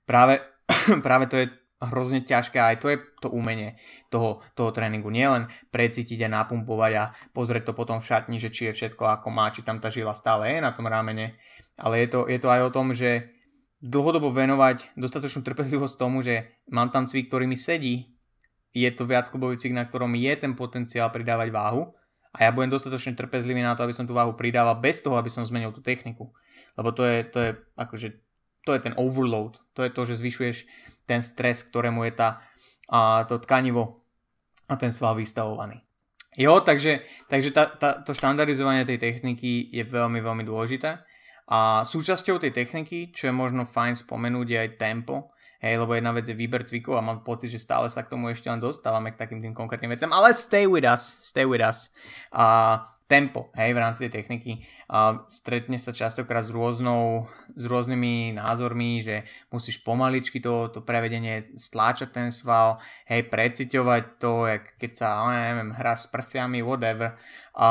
[0.09, 0.41] práve,
[1.07, 1.47] práve to je
[1.83, 3.75] hrozne ťažké aj to je to umenie
[4.07, 5.11] toho, toho tréningu.
[5.11, 9.29] Nielen precítiť a napumpovať a pozrieť to potom v šatni, že či je všetko ako
[9.35, 11.35] má, či tam tá žila stále je na tom rámene,
[11.75, 13.35] ale je to, je to aj o tom, že
[13.83, 18.12] dlhodobo venovať dostatočnú trpezlivosť tomu, že mám tam cvik, ktorý mi sedí,
[18.73, 21.93] je to viac klubový cvik, na ktorom je ten potenciál pridávať váhu
[22.33, 25.29] a ja budem dostatočne trpezlivý na to, aby som tú váhu pridával bez toho, aby
[25.29, 26.33] som zmenil tú techniku.
[26.81, 28.09] Lebo to je, to je akože,
[28.65, 29.61] to je ten overload.
[29.77, 30.57] To je to, že zvyšuješ
[31.05, 32.41] ten stres, ktorému je tá,
[32.89, 34.01] a to tkanivo
[34.69, 35.85] a ten sval vystavovaný.
[36.33, 41.05] Jo, takže, takže tá, tá, to štandardizovanie tej techniky je veľmi, veľmi dôležité.
[41.53, 45.32] A súčasťou tej techniky, čo je možno fajn spomenúť, je aj tempo.
[45.63, 48.35] Hej, lebo jedna vec je výber cvikov a mám pocit, že stále sa k tomu
[48.35, 51.95] ešte len dostávame k takým tým konkrétnym vecem, ale stay with us, stay with us.
[52.35, 54.67] A tempo, hej, v rámci tej techniky.
[54.89, 61.45] A stretne sa častokrát s, rôznou, s rôznymi názormi, že musíš pomaličky to, to prevedenie
[61.55, 67.15] stláčať ten sval, hej, preciťovať to, jak keď sa, neviem, hráš s prsiami, whatever.
[67.55, 67.69] A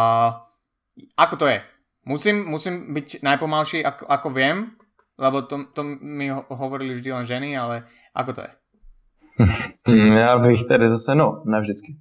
[1.17, 1.60] ako to je?
[2.06, 4.77] Musím, musím byť najpomalší, ako, ako viem,
[5.21, 7.86] lebo to, to mi hovorili vždy len ženy, ale
[8.17, 8.51] ako to je?
[10.17, 11.95] Já bych tady zase, no, ne vždycky.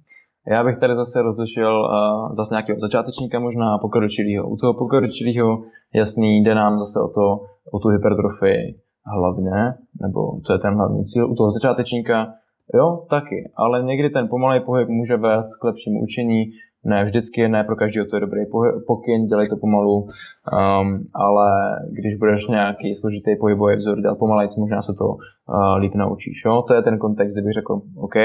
[0.47, 4.49] Já bych tady zase rozlišil uh, zase nějakého začátečníka možná a.
[4.49, 10.53] U toho pokročilého jasný jde nám zase o, to, o tu hypertrofii hlavně, nebo to
[10.53, 11.31] je ten hlavní cíl.
[11.31, 12.27] U toho začátečníka
[12.73, 16.43] jo, taky, ale někdy ten pomalý pohyb může vést k lepšímu učení,
[16.85, 18.41] ne vždycky, ne pro každého to je dobrý
[18.87, 21.51] pokyn, dělej to pomalu, um, ale
[21.91, 26.41] když budeš nějaký složitý pohybový vzor dělat pomalejc, možná se to uh, líp naučíš.
[26.45, 26.63] Jo?
[26.67, 28.15] To je ten kontext, kde řekl, OK,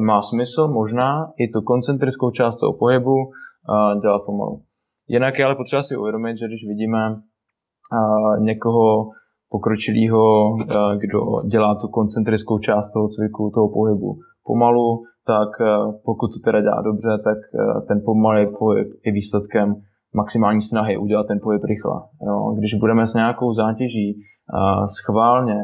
[0.00, 4.62] má smysl možná i tu koncentrickou část toho pohybu uh, dělat pomalu.
[5.08, 9.10] Jinak je ale potřeba si uvědomit, že když vidíme uh, někoho
[9.50, 10.58] pokročilého, uh,
[10.96, 16.60] kdo dělá tu koncentrickou část toho cviku, toho pohybu pomalu, tak eh, pokud to teda
[16.60, 19.74] dělá dobře, tak eh, ten pomalý pohyb je výsledkem
[20.14, 22.00] maximální snahy udělat ten pohyb rychle.
[22.26, 22.54] Jo?
[22.58, 25.56] Když budeme s nějakou zátěží uh, schválně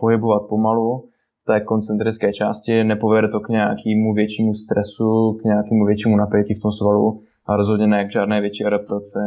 [0.00, 1.08] pohybovat pomalu
[1.42, 6.62] v té koncentrické části, nepovede to k nějakému většímu stresu, k nějakému většímu napětí v
[6.62, 9.18] tom svalu a rozhodně ne k žádné větší adaptaci.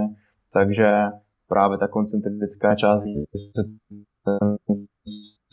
[0.53, 1.03] Takže
[1.49, 3.03] právě ta koncentrická část
[3.55, 3.63] se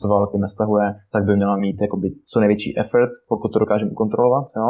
[0.02, 4.46] to velkým nestahuje, tak by měla mít jakoby, co největší effort, pokud to dokážeme kontrolovat,
[4.56, 4.68] jo?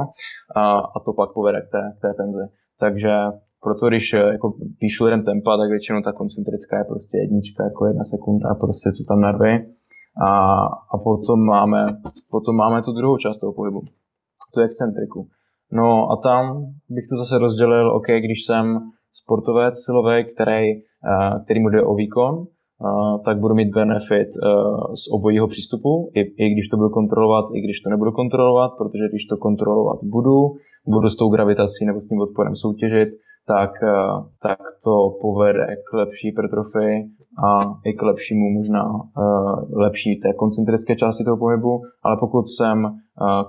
[0.57, 2.45] A, a to pak povede k té, k té tenzi.
[2.81, 3.13] Takže
[3.63, 4.47] proto když eh, jako
[4.81, 9.03] píšu lidem tempa, tak většinou ta koncentrická je prostě jednička, jako jedna sekunda, prostě to
[9.09, 9.55] tam narvy.
[10.27, 10.31] A,
[10.93, 11.87] a potom, máme,
[12.31, 13.81] potom máme tu druhou část toho pohybu,
[14.55, 15.29] tu excentriku.
[15.73, 16.43] No a tam
[16.89, 18.81] bych to zase rozdělil, OK, když jsem
[19.23, 20.67] sportovec silový, který,
[21.11, 22.47] eh, který mu jde o výkon,
[23.25, 24.41] tak budu mít benefit e,
[25.03, 29.09] z obojího přístupu, i, i když to budu kontrolovat, i když to nebudu kontrolovat, protože
[29.11, 30.37] když to kontrolovat budu,
[30.87, 33.09] budu s tou gravitací nebo s tím odporem soutěžit,
[33.47, 33.93] tak, e,
[34.43, 36.95] tak to povede k lepší hypertrofii
[37.49, 37.51] a
[37.85, 39.23] i k lepšímu možná e,
[39.77, 42.99] lepší té koncentrické části toho pohybu, ale pokud jsem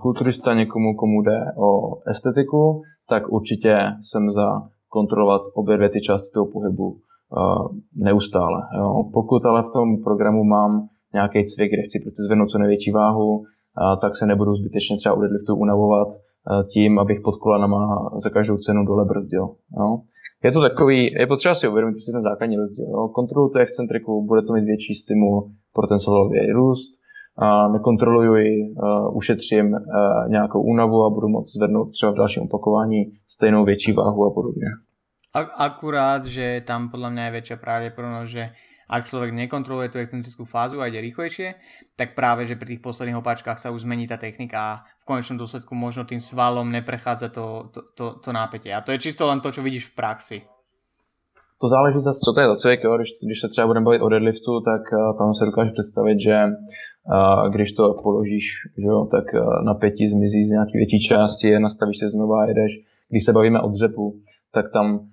[0.02, 1.70] kulturista někomu, komu jde o
[2.12, 6.98] estetiku, tak určitě jsem za kontrolovat obě dvě ty části toho pohybu
[7.96, 8.62] neustále.
[8.78, 9.04] Jo.
[9.14, 13.44] Pokud ale v tom programu mám nějaký cvik, kde chci prostě zvednout co největší váhu,
[14.02, 16.08] tak se nebudu zbytečně třeba u deadliftu unavovat
[16.74, 19.50] tím, abych pod kolenama za každou cenu dole brzdil.
[19.80, 20.00] Jo.
[20.44, 22.86] Je to takový, je potřeba si uvědomit si ten základní rozdíl.
[22.90, 23.08] Jo.
[23.08, 26.98] Kontrolujte excentriku, bude to mít větší stimul pro ten svalový růst,
[27.40, 28.74] a nekontroluji,
[29.14, 29.76] ušetřím
[30.28, 34.68] nějakou únavu a budu moct zvednout třeba v dalším opakování stejnou větší váhu a podobně.
[35.46, 38.44] Akurát, že tam podľa mňa je väčšia pravdepodobnosť, že
[38.88, 41.60] ak človek nekontroluje tú excentrickú fázu a ide rýchlejšie,
[42.00, 44.74] tak práve, že pri tých posledných opáčkach sa už zmení tá technika a
[45.04, 48.72] v konečnom dôsledku možno tým svalom neprechádza to, to, to, to nápetie.
[48.72, 50.38] A to je čisto len to, čo vidíš v praxi.
[51.60, 52.80] to záleží zase, co to je za cvik?
[52.80, 56.36] Když, když se třeba budeme bavit o deadliftu, tak uh, tam se dokážu představit, že
[56.46, 58.46] uh, když to položíš,
[58.78, 62.72] že tak uh, napětí zmizí z nějaké větší části, nastavíš se znova a jedeš.
[63.10, 64.16] Když se bavíme o dřepu,
[64.52, 65.12] tak tam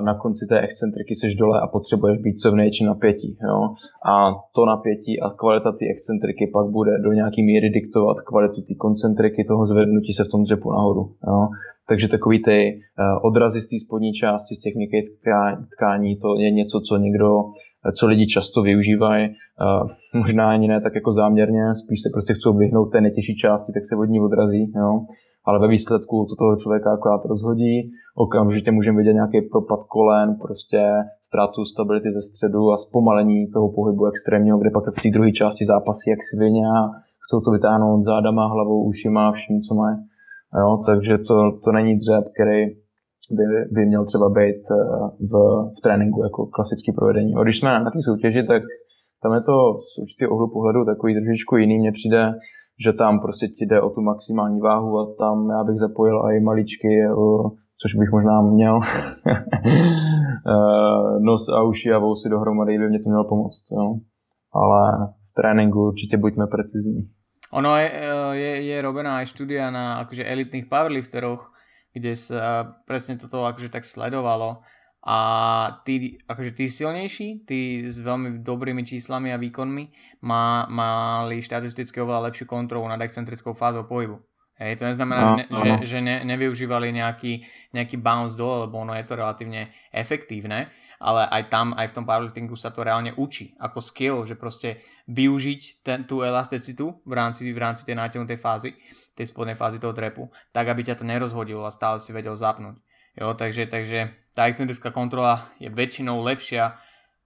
[0.00, 3.38] na konci té excentriky seš dole a potřebuješ být co v největším napětí.
[3.48, 3.74] Jo?
[4.12, 8.74] A to napětí a kvalita té excentriky pak bude do nějaký míry diktovat kvalitu té
[8.74, 11.10] koncentriky toho zvednutí se v tom dřepu nahoru.
[11.28, 11.48] Jo?
[11.88, 15.08] Takže takový ty uh, odrazy z té spodní části, z těch měkkých
[15.76, 17.44] tkání, to je něco, co někdo,
[17.96, 19.28] co lidi často využívají,
[20.14, 23.86] možná ani ne tak jako záměrně, spíš se prostě chcou vyhnout té nejtěžší části, tak
[23.86, 24.72] se od ní odrazí.
[24.76, 25.06] Jo?
[25.46, 30.80] Ale ve výsledku to toho člověka akorát rozhodí, okamžitě můžeme vidět nějaký propad kolen, prostě
[31.22, 35.66] ztrátu stability ze středu a zpomalení toho pohybu extrémního, kde pak v té druhé části
[35.66, 36.80] zápasí jak svině a
[37.24, 39.96] chcou to vytáhnout zádama, hlavou, ušima, vším, co mají.
[40.60, 42.66] Jo, takže to, to není dřep, který
[43.30, 44.76] by, by měl třeba být eh,
[45.30, 45.32] v,
[45.78, 47.34] v tréninku jako klasický provedení.
[47.34, 48.62] A když jsme na té soutěži, tak
[49.22, 51.78] tam je to z určitého ohlu pohledu takový trošičku jiný.
[51.78, 52.34] Mně přijde,
[52.84, 56.40] že tam prostě ti jde o tu maximální váhu a tam já bych zapojil i
[56.40, 56.88] maličky,
[57.82, 58.80] což bych možná měl.
[60.48, 63.64] Eh, nos a uši a vousy dohromady by mě to mělo pomoct.
[63.72, 63.94] Jo.
[64.54, 67.10] Ale v tréninku určitě buďme precizní.
[67.52, 71.50] Ono je, eh, je, je robená aj štúdia na akože elitných powerlifteroch,
[71.94, 74.62] kde sa presne toto akože tak sledovalo
[75.06, 75.18] a
[75.86, 79.84] tí, akože tí silnejší, tí s veľmi dobrými číslami a výkonmi
[80.26, 84.18] má, mali štatisticky oveľa lepšiu kontrolu nad excentrickou fázou pohybu.
[84.58, 85.58] Hej, to neznamená, no, že, no.
[85.62, 91.28] že, že ne, nevyužívali nejaký, nejaký bounce dole, lebo ono je to relatívne efektívne, ale
[91.28, 95.86] aj tam, aj v tom powerliftingu sa to reálne učí ako skill, že proste využiť
[95.86, 98.74] ten, tú elasticitu v rámci, v rámci tej nátiahnutej fázy,
[99.12, 102.80] tej spodnej fázy toho drepu, tak aby ťa to nerozhodilo a stále si vedel zapnúť.
[103.16, 106.76] Jo, takže, takže tá excentrická kontrola je väčšinou lepšia,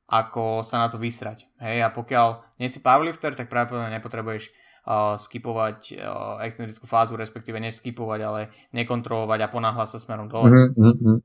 [0.06, 1.50] ako sa na to vysrať.
[1.58, 7.58] Hej, a pokiaľ nie si powerlifter, tak pravdepodobne nepotrebuješ uh, skipovať uh, excentrickú fázu, respektíve
[7.58, 10.46] neskipovať, ale nekontrolovať a ponáhľať sa smerom dole.
[10.50, 11.18] Mm-hmm.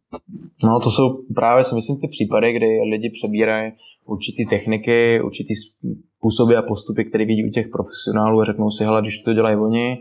[0.64, 3.72] No to jsou právě si myslím ty případy, kdy lidi přebírají
[4.06, 9.02] určitý techniky, určitý způsoby a postupy, které vidí u těch profesionálů a řeknou si, hele,
[9.02, 9.98] když to dělají oni,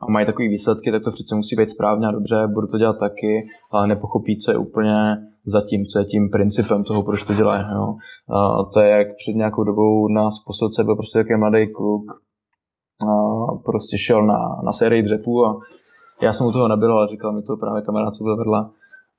[0.00, 2.98] a mají takové výsledky, tak to přece musí být správně a dobře, budu to dělat
[2.98, 7.48] taky, ale nepochopí, co je úplně za tím, co je tím principem toho, proč to.
[7.48, 12.02] A to je jak před nějakou dobou nás posledce byl prostě takový mladý kluk,
[13.02, 15.60] a prostě šel na, na sérii dřepů a
[16.22, 18.68] já jsem u toho nebyl, ale říkal mi to právě kamarád, co byl vedle.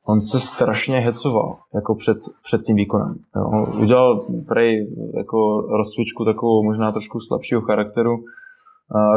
[0.06, 3.16] On se strašně hecoval jako před, před tím výkonem.
[3.36, 3.68] Jo.
[3.82, 8.18] Udělal prej jako rozcvičku takovou možná trošku slabšího charakteru,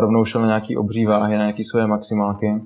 [0.00, 2.62] rovnou šel na nějaký obří váhy, na nějaký svoje maximálky.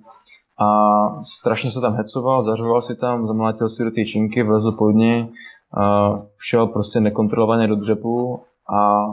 [0.61, 4.91] A strašně se tam hecoval, zařoval si tam, zamlátil si do té činky, vlezl pod
[4.91, 5.33] ní,
[6.39, 8.41] šel prostě nekontrolovaně do dřepu
[8.77, 9.07] a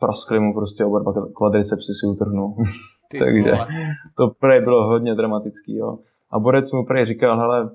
[0.00, 2.54] praskli mu prostě oba dva kvadricepsy si utrhnul.
[3.18, 3.52] Takže
[4.16, 5.76] to prej bylo hodně dramatický.
[5.76, 5.98] Jo.
[6.30, 7.70] A Borec mu prej říkal, hele,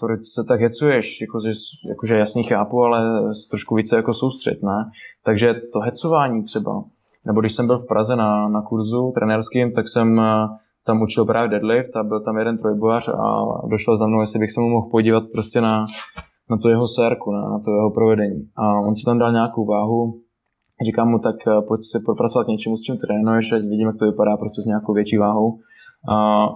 [0.00, 1.52] proč se tak hecuješ, jakože,
[1.88, 4.90] jakože jasně chápu, ale trošku více jako soustřed, ne?
[5.24, 6.84] Takže to hecování třeba,
[7.26, 10.48] nebo když jsem byl v Praze na, na kurzu trenérským, tak jsem eh,
[10.86, 14.52] tam učil právě deadlift a byl tam jeden trojbojař a došel za mnou, jestli bych
[14.52, 15.86] se mu mohl podívat prostě na,
[16.50, 18.48] na tu jeho sérku, na, na to jeho provedení.
[18.56, 20.20] A on si tam dal nějakou váhu,
[20.86, 24.06] říkám mu, tak eh, pojď si propracovat něčemu, s čím trénuješ, ať vidím, jak to
[24.06, 25.58] vypadá prostě s nějakou větší váhou.
[26.08, 26.14] A,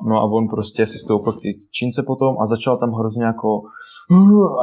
[0.08, 3.62] no a on prostě si stoupil k té čínce potom a začal tam hrozně jako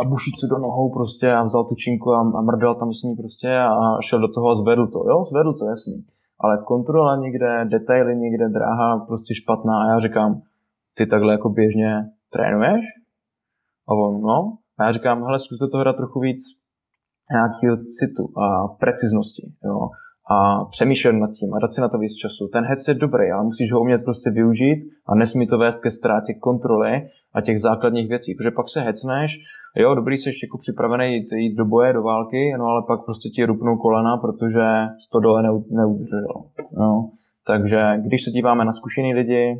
[0.01, 3.03] a bušit se do nohou prostě a vzal tu činku a, a mrdal tam s
[3.03, 4.99] ní prostě a šel do toho a zvedl to.
[5.09, 6.05] Jo, zvedl to, jasný.
[6.39, 10.41] Ale kontrola někde, detaily někde, dráha prostě špatná a já říkám,
[10.97, 12.85] ty takhle jako běžně trénuješ?
[13.89, 14.57] A on, no.
[14.79, 16.39] A já říkám, hele, zkus do toho hrát trochu víc
[17.31, 19.89] nějakého citu a preciznosti, jo
[20.29, 22.47] a přemýšlet nad tím a dát si na to víc času.
[22.53, 25.91] Ten head je dobrý, ale musíš ho umět prostě využít a nesmí to vést ke
[25.91, 29.31] ztrátě kontroly a těch základních věcí, protože pak se hecneš,
[29.75, 33.29] jo, dobrý, jsi jako připravený jít, jít do boje, do války, no ale pak prostě
[33.29, 34.65] ti rupnou kolena, protože
[35.11, 36.43] to dole neudržel.
[36.77, 37.09] No.
[37.47, 39.55] Takže když se díváme na zkušený lidi,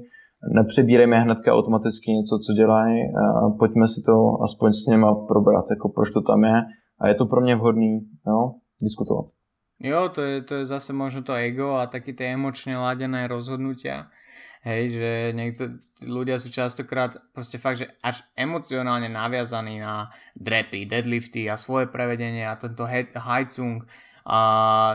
[0.53, 3.03] nepřebírejme hnedka automaticky něco, co dělají,
[3.59, 6.61] pojďme si to aspoň s něma probrat, jako proč to tam je
[6.99, 9.25] a je to pro mě vhodný, jo, diskutovat.
[9.83, 14.07] Jo, to je, to je zase možno to ego a také tie emočne ladené rozhodnutia.
[14.63, 15.63] Hej, že niekto,
[16.07, 20.07] ľudia sú častokrát proste fakt, že až emocionálne naviazaní na
[20.39, 23.11] drepy, deadlifty a svoje prevedenie a tento high
[24.23, 24.39] a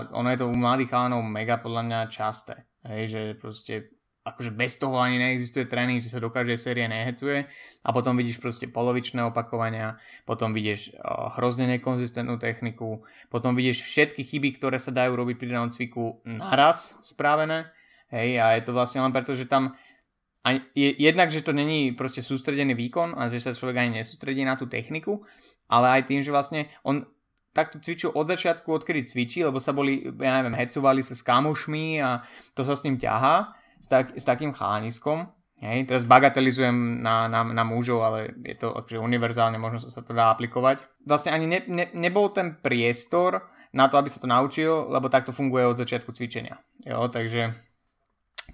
[0.08, 2.64] ono je to u mladých chalanov mega podľa mňa časté.
[2.88, 3.92] Hej, že proste
[4.34, 7.48] akože bez toho ani neexistuje tréning, že sa do každej série nehecuje.
[7.84, 9.96] A potom vidíš proste polovičné opakovania,
[10.28, 15.48] potom vidíš uh, hrozne nekonzistentnú techniku, potom vidíš všetky chyby, ktoré sa dajú robiť pri
[15.54, 17.72] danom cviku naraz spravené,
[18.12, 19.76] hej, a je to vlastne len preto, že tam
[20.46, 24.46] a je, jednak, že to není proste sústredený výkon a že sa človek ani nesústredí
[24.48, 25.26] na tú techniku,
[25.68, 27.04] ale aj tým, že vlastne on
[27.52, 32.00] takto cvičil od začiatku, odkedy cvičí, lebo sa boli, ja neviem, hecovali sa s kamošmi
[32.00, 32.22] a
[32.54, 35.30] to sa s ním ťahá, s, tak, s takým chániskom.
[35.58, 40.14] Hej, teraz bagatelizujem na, na, na mužov, ale je to akože univerzálne, možno sa to
[40.14, 40.86] dá aplikovať.
[41.02, 43.42] Vlastne ani ne, ne, nebol ten priestor
[43.74, 46.62] na to, aby sa to naučil, lebo takto funguje od začiatku cvičenia.
[46.86, 47.58] Jo, takže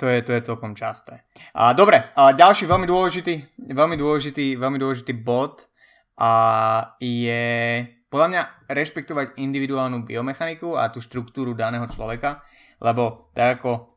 [0.01, 1.23] to je, to je celkom časté.
[1.55, 3.35] A, dobre, a ďalší veľmi dôležitý,
[3.69, 5.69] veľmi dôležitý, veľmi dôležitý bod
[6.19, 6.33] a
[6.99, 12.43] je podľa mňa rešpektovať individuálnu biomechaniku a tú štruktúru daného človeka,
[12.83, 13.94] lebo tak ako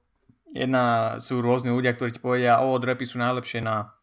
[0.51, 3.97] jedna sú rôzne ľudia, ktorí ti povedia, o, drepy sú najlepšie na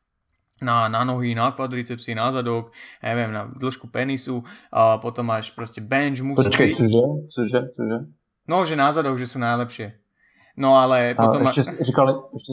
[0.62, 2.70] na, na nohy, na kvadricepsy, na zadok,
[3.02, 6.76] ja neviem, na dĺžku penisu a potom máš proste bench musí Počkej, byť.
[6.78, 7.02] Cože?
[7.34, 7.60] Cože?
[7.74, 7.98] Cože?
[8.46, 9.98] No, že na zadok, že sú najlepšie.
[10.54, 11.42] No ale potom...
[11.42, 11.82] A ešte, má...
[11.82, 12.06] říkal,
[12.38, 12.52] ešte,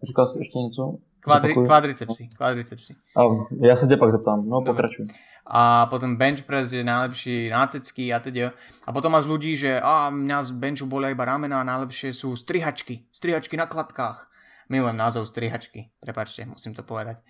[0.00, 0.82] říkal si ešte niečo?
[1.22, 2.98] Kvadri, kvadricepsy, kvadricepsy.
[3.14, 3.20] A
[3.62, 4.88] ja sa ťa pak zeptám, no Dobre.
[4.88, 5.06] pokračuj.
[5.42, 8.54] A potom bench press je najlepší nácecky a teda.
[8.86, 12.38] A potom máš ľudí, že a mňa z benchu bolia iba ramena a najlepšie sú
[12.38, 13.10] strihačky.
[13.10, 14.30] Strihačky na kladkách.
[14.70, 17.20] Milujem názov strihačky, prepačte, musím to povedať.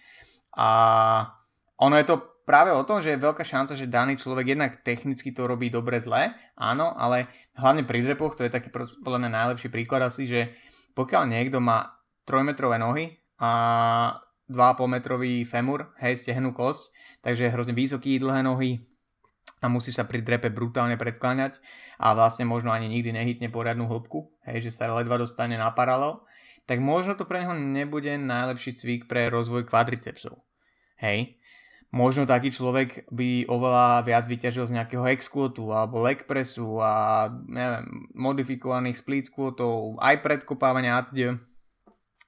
[0.54, 0.68] A
[1.80, 5.32] ono je to práve o tom, že je veľká šanca, že daný človek jednak technicky
[5.32, 8.70] to robí dobre zle, áno, ale hlavne pri drepoch, to je taký
[9.02, 10.40] podľa mňa najlepší príklad asi, že
[10.92, 11.98] pokiaľ niekto má
[12.28, 16.91] trojmetrové nohy, a 2,5 metrový femur, hej, stehnú kosť,
[17.22, 18.82] takže je hrozne vysoký, dlhé nohy
[19.62, 21.62] a musí sa pri drepe brutálne predkláňať
[22.02, 26.20] a vlastne možno ani nikdy nehytne poriadnu hĺbku, hej, že sa ledva dostane na paralel,
[26.66, 30.42] tak možno to pre neho nebude najlepší cvik pre rozvoj kvadricepsov.
[30.98, 31.38] Hej,
[31.94, 38.10] možno taký človek by oveľa viac vyťažil z nejakého exquotu alebo leg pressu a neviem,
[38.14, 41.06] modifikovaných split squatov, aj predkopávania a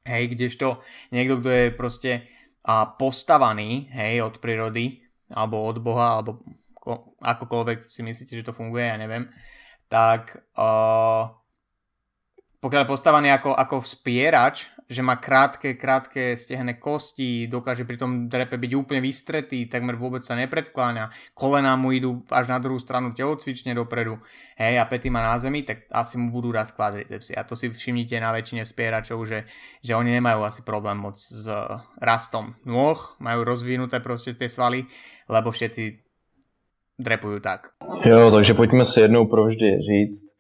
[0.05, 0.85] Hej, kdežto
[1.17, 2.11] niekto, kto je proste
[2.65, 6.41] a postavaný, hej, od prírody, alebo od Boha, alebo
[6.73, 9.29] ko, akokoľvek si myslíte, že to funguje, ja neviem,
[9.89, 11.29] tak uh,
[12.65, 18.33] pokiaľ je postavaný ako, ako vspierač, že má krátke, krátke stehné kosti, dokáže pri tom
[18.33, 23.13] drepe byť úplne vystretý, takmer vôbec sa nepredkláňa, kolená mu idú až na druhú stranu
[23.13, 24.17] telocvične dopredu,
[24.57, 27.37] hej, a pety má na zemi, tak asi mu budú raz kvadricepsy.
[27.37, 29.45] A to si všimnite na väčšine spieračov, že,
[29.85, 31.45] že oni nemajú asi problém moc s
[32.01, 34.89] rastom nôh, majú rozvinuté proste tie svaly,
[35.29, 36.01] lebo všetci
[36.97, 37.77] drepujú tak.
[38.09, 40.34] Jo, takže pojďme si jednou provždy říct,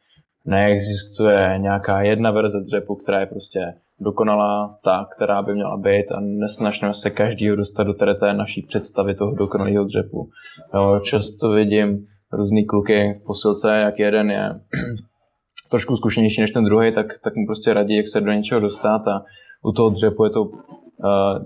[0.46, 6.20] neexistuje nějaká jedna verze dřepu, která je prostě dokonalá, ta, která by měla být a
[6.20, 10.28] nesnažíme se každýho dostat do té naší představy toho dokonalého dřepu.
[10.74, 14.60] Jo, často vidím různý kluky v posilce, jak jeden je
[15.70, 19.08] trošku zkušenější než ten druhý, tak, tak mu prostě radí, jak se do něčeho dostat
[19.08, 19.24] a
[19.64, 20.52] u toho dřepu je to uh,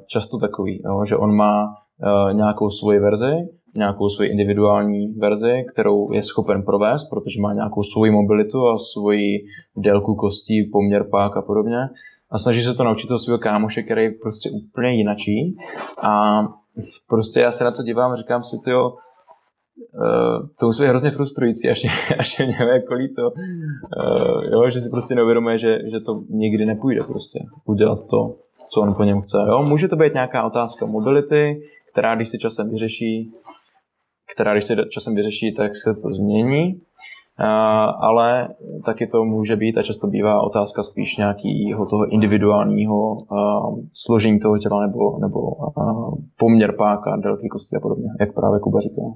[0.07, 3.49] často takový, jo, že on má uh, nějakou svoji verzi,
[3.79, 9.45] nějakou svoji individuální verzi, kterou je schopen provést, protože má nějakou svoji mobilitu a svoji
[9.77, 11.89] délku kostí, poměr pák a podobně
[12.31, 15.57] a snaží se to naučit toho svého kámoše, který je prostě úplně jinačí
[16.03, 16.43] a
[17.09, 18.97] prostě já se na to dívám říkám si, to
[19.95, 21.83] Uh, to musí být hrozně frustrující, až,
[22.19, 26.67] až je mě jako líto, uh, jo, že si prostě neuvědomuje, že, že to nikdy
[26.67, 28.35] nepůjde prostě udělat to,
[28.69, 29.39] co on po něm chce.
[29.49, 29.63] Jo?
[29.63, 31.63] Může to být nějaká otázka mobility,
[31.93, 33.33] která když se časem vyřeší,
[34.35, 36.81] která když se časem vyřeší, tak se to změní,
[38.01, 38.49] ale
[38.85, 43.17] taky to může být a často bývá otázka spíš nějakého toho individuálního
[43.95, 45.39] složení toho těla nebo, nebo
[46.37, 49.15] poměr páka, délky kosti a podobně, jak právě Kuba říkal.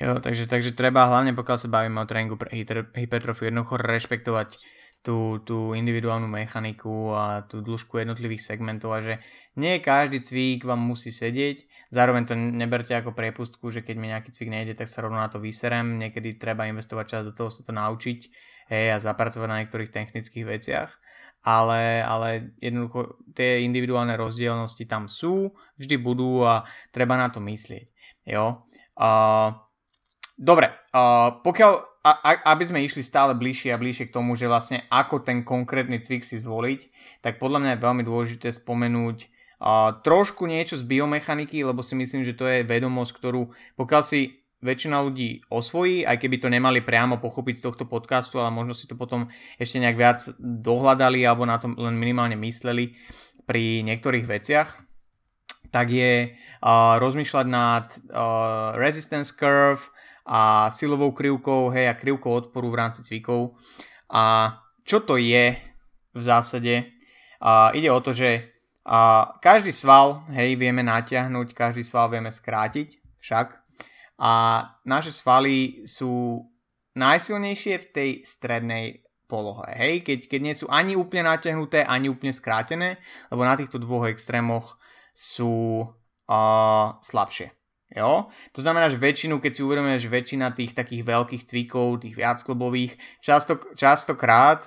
[0.00, 2.54] Jo, takže, takže treba hlavne pokiaľ sa bavíme o tréningu pre
[2.94, 4.54] hypertrofiu jednoducho rešpektovať
[5.02, 9.18] tú, tú individuálnu mechaniku a tú dĺžku jednotlivých segmentov a že
[9.58, 14.30] nie každý cvík vám musí sedieť, zároveň to neberte ako priepustku, že keď mi nejaký
[14.30, 17.66] cvik nejde, tak sa rovno na to vyserem, niekedy treba investovať čas do toho sa
[17.66, 18.20] to naučiť
[18.70, 20.90] hej, a zapracovať na niektorých technických veciach,
[21.42, 26.64] ale, ale jednoducho tie individuálne rozdielnosti tam sú, vždy budú a
[26.94, 27.90] treba na to myslieť.
[28.24, 28.64] Jo?
[28.94, 29.58] Uh,
[30.38, 34.48] dobre, uh, pokiaľ a, a, aby sme išli stále bližšie a bližšie k tomu, že
[34.48, 36.80] vlastne ako ten konkrétny cvik si zvoliť,
[37.20, 39.28] tak podľa mňa je veľmi dôležité spomenúť
[40.00, 45.00] trošku niečo z biomechaniky, lebo si myslím, že to je vedomosť, ktorú pokiaľ si väčšina
[45.00, 48.92] ľudí osvojí, aj keby to nemali priamo pochopiť z tohto podcastu, ale možno si to
[48.92, 52.92] potom ešte nejak viac dohľadali alebo na tom len minimálne mysleli,
[53.50, 54.78] pri niektorých veciach,
[55.74, 59.90] tak je uh, rozmýšľať nad uh, resistance curve
[60.22, 63.58] a silovou krivkou, hej, a krivkou odporu v rámci cvikov.
[64.06, 64.54] A
[64.86, 65.58] čo to je
[66.14, 66.94] v zásade?
[67.42, 68.54] Uh, ide o to, že
[68.86, 73.56] uh, každý sval, hej, vieme natiahnuť, každý sval vieme skrátiť, však.
[74.20, 74.32] A
[74.84, 76.44] naše svaly sú
[76.96, 79.70] najsilnejšie v tej strednej polohe.
[79.78, 82.98] Hej, keď, keď nie sú ani úplne natiahnuté, ani úplne skrátené,
[83.30, 84.76] lebo na týchto dvoch extrémoch
[85.14, 87.54] sú uh, slabšie.
[87.90, 88.30] Jo?
[88.54, 92.94] To znamená, že väčšinu, keď si uvedomíme, že väčšina tých takých veľkých cvikov, tých viacklobových,
[93.18, 94.66] často, častokrát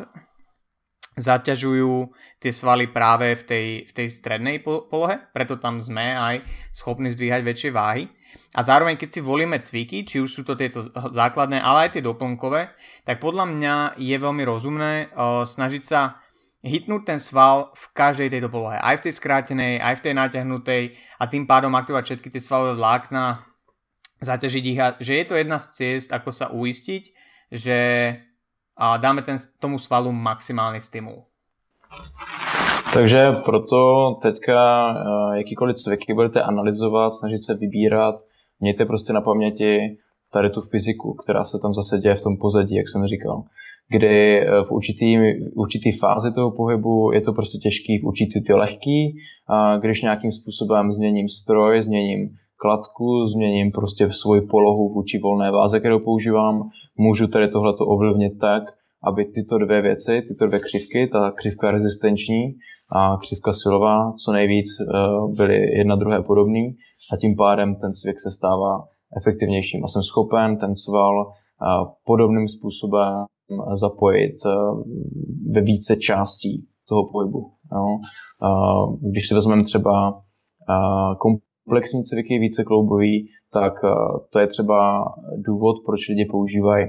[1.17, 2.09] zaťažujú
[2.41, 6.35] tie svaly práve v tej, v tej strednej polohe, preto tam sme aj
[6.73, 8.09] schopní zdvíhať väčšie váhy.
[8.57, 12.03] A zároveň, keď si volíme cviky, či už sú to tieto základné, ale aj tie
[12.05, 12.73] doplnkové,
[13.05, 16.23] tak podľa mňa je veľmi rozumné uh, snažiť sa
[16.63, 18.79] hitnúť ten sval v každej tejto polohe.
[18.79, 20.83] Aj v tej skrátenej, aj v tej natiahnutej
[21.19, 23.43] a tým pádom aktivovať všetky tie svalové vlákna,
[24.23, 27.03] zaťažiť ich a že je to jedna z ciest, ako sa uistiť,
[27.51, 27.79] že
[28.77, 31.23] a dáme ten, tomu svalu maximálny stimul.
[32.93, 34.93] Takže proto teďka
[35.33, 38.15] jakýkoliv cviky budete analyzovat, snažit se vybírat,
[38.59, 39.97] mějte prostě na paměti
[40.33, 43.43] tady tu fyziku, která se tam zase děje v tom pozadí, jak jsem říkal.
[43.89, 45.17] Kdy e, v určitý,
[45.55, 49.15] určitý fázi toho pohybu je to prostě těžký, v určitý to lehký,
[49.47, 55.79] a když nějakým způsobem změním stroj, změním kladku, změním prostě svoji polohu vůči volné váze,
[55.79, 58.63] kterou používám, můžu tady tohleto ovlivnit tak,
[59.03, 62.55] aby tyto dvě věci, tyto dvě křivky, ta křivka rezistenční
[62.95, 64.85] a křivka silová, co nejvíc e,
[65.35, 66.75] byly jedna druhé podobný
[67.13, 68.83] a tím pádem ten cvik se stává
[69.17, 71.33] efektivnějším a jsem schopen ten sval
[72.05, 73.25] podobným způsobem
[73.75, 74.49] zapojit e,
[75.51, 77.51] ve více částí toho pohybu.
[77.71, 77.97] Jo.
[79.11, 80.21] Když si vezmeme třeba
[81.19, 83.87] komplexní cviky, více kloubový, tak e,
[84.29, 85.05] to je třeba
[85.37, 86.87] důvod, proč lidi používají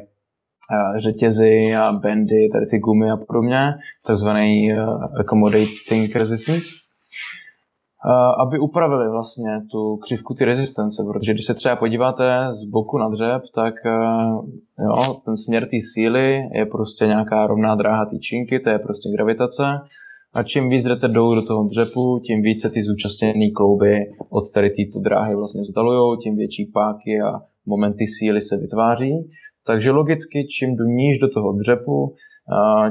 [0.97, 3.75] řetězy a bandy, tady ty gumy a podobně,
[4.07, 4.73] takzvaný
[5.21, 6.67] accommodating resistance,
[8.39, 13.09] aby upravili vlastně tu křivku ty rezistence, protože když se třeba podíváte z boku na
[13.09, 13.75] dřep, tak
[14.79, 19.09] jo, ten směr té síly je prostě nějaká rovná dráha té činky, to je prostě
[19.17, 19.63] gravitace
[20.35, 23.95] a čím víc jdete dolů do toho dřepu, tím více ty zúčastněné klouby
[24.31, 27.31] od tady této dráhy vlastně vzdalují, tím větší páky a
[27.67, 29.13] momenty síly se vytváří
[29.67, 32.15] takže logicky, čím jdu níž do toho dřepu,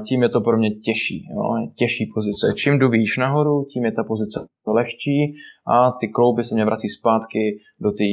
[0.08, 1.28] tím je to pro mě těžší.
[1.32, 1.44] Jo?
[1.76, 2.54] Těžší pozice.
[2.56, 5.36] Čím jdu výš nahoru, tím je ta pozice lehčí
[5.68, 8.10] a ty klouby se mě vrací zpátky do té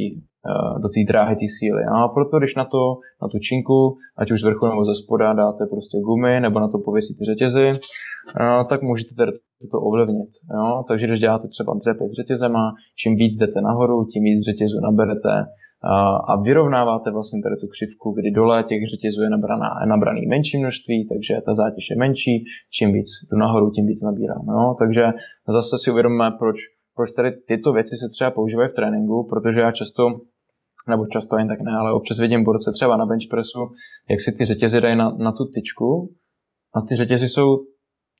[0.83, 1.83] do té dráhy, té síly.
[1.93, 2.81] A proto, když na to,
[3.21, 6.67] na tu činku, ať už z vrchu nebo ze spoda dáte prostě gumy, nebo na
[6.67, 7.71] to pověsíte řetězy,
[8.69, 9.31] tak můžete tady
[9.71, 10.31] to ovlivnit.
[10.55, 10.83] Jo?
[10.87, 12.63] Takže když děláte třeba dřepy s řetězema,
[12.99, 15.35] čím víc jdete nahoru, tím víc řetězu naberete,
[16.31, 21.07] a vyrovnáváte vlastně tady tu křivku, kdy dole těch řetězů je nabraná, nabraný menší množství,
[21.09, 22.35] takže ta zátěž je menší,
[22.75, 24.45] čím víc jdu nahoru, tím víc nabírám.
[24.47, 24.75] No?
[24.79, 25.03] Takže
[25.47, 26.55] zase si uvědomíme, proč,
[26.95, 30.03] proč tady tyto věci se třeba používají v tréninku, protože já často
[30.89, 33.59] nebo často jen tak ne, ale občas vidím borce třeba na bench pressu,
[34.09, 36.09] jak si ty řetězy dají na, na tu tyčku
[36.75, 37.57] a ty řetězy jsou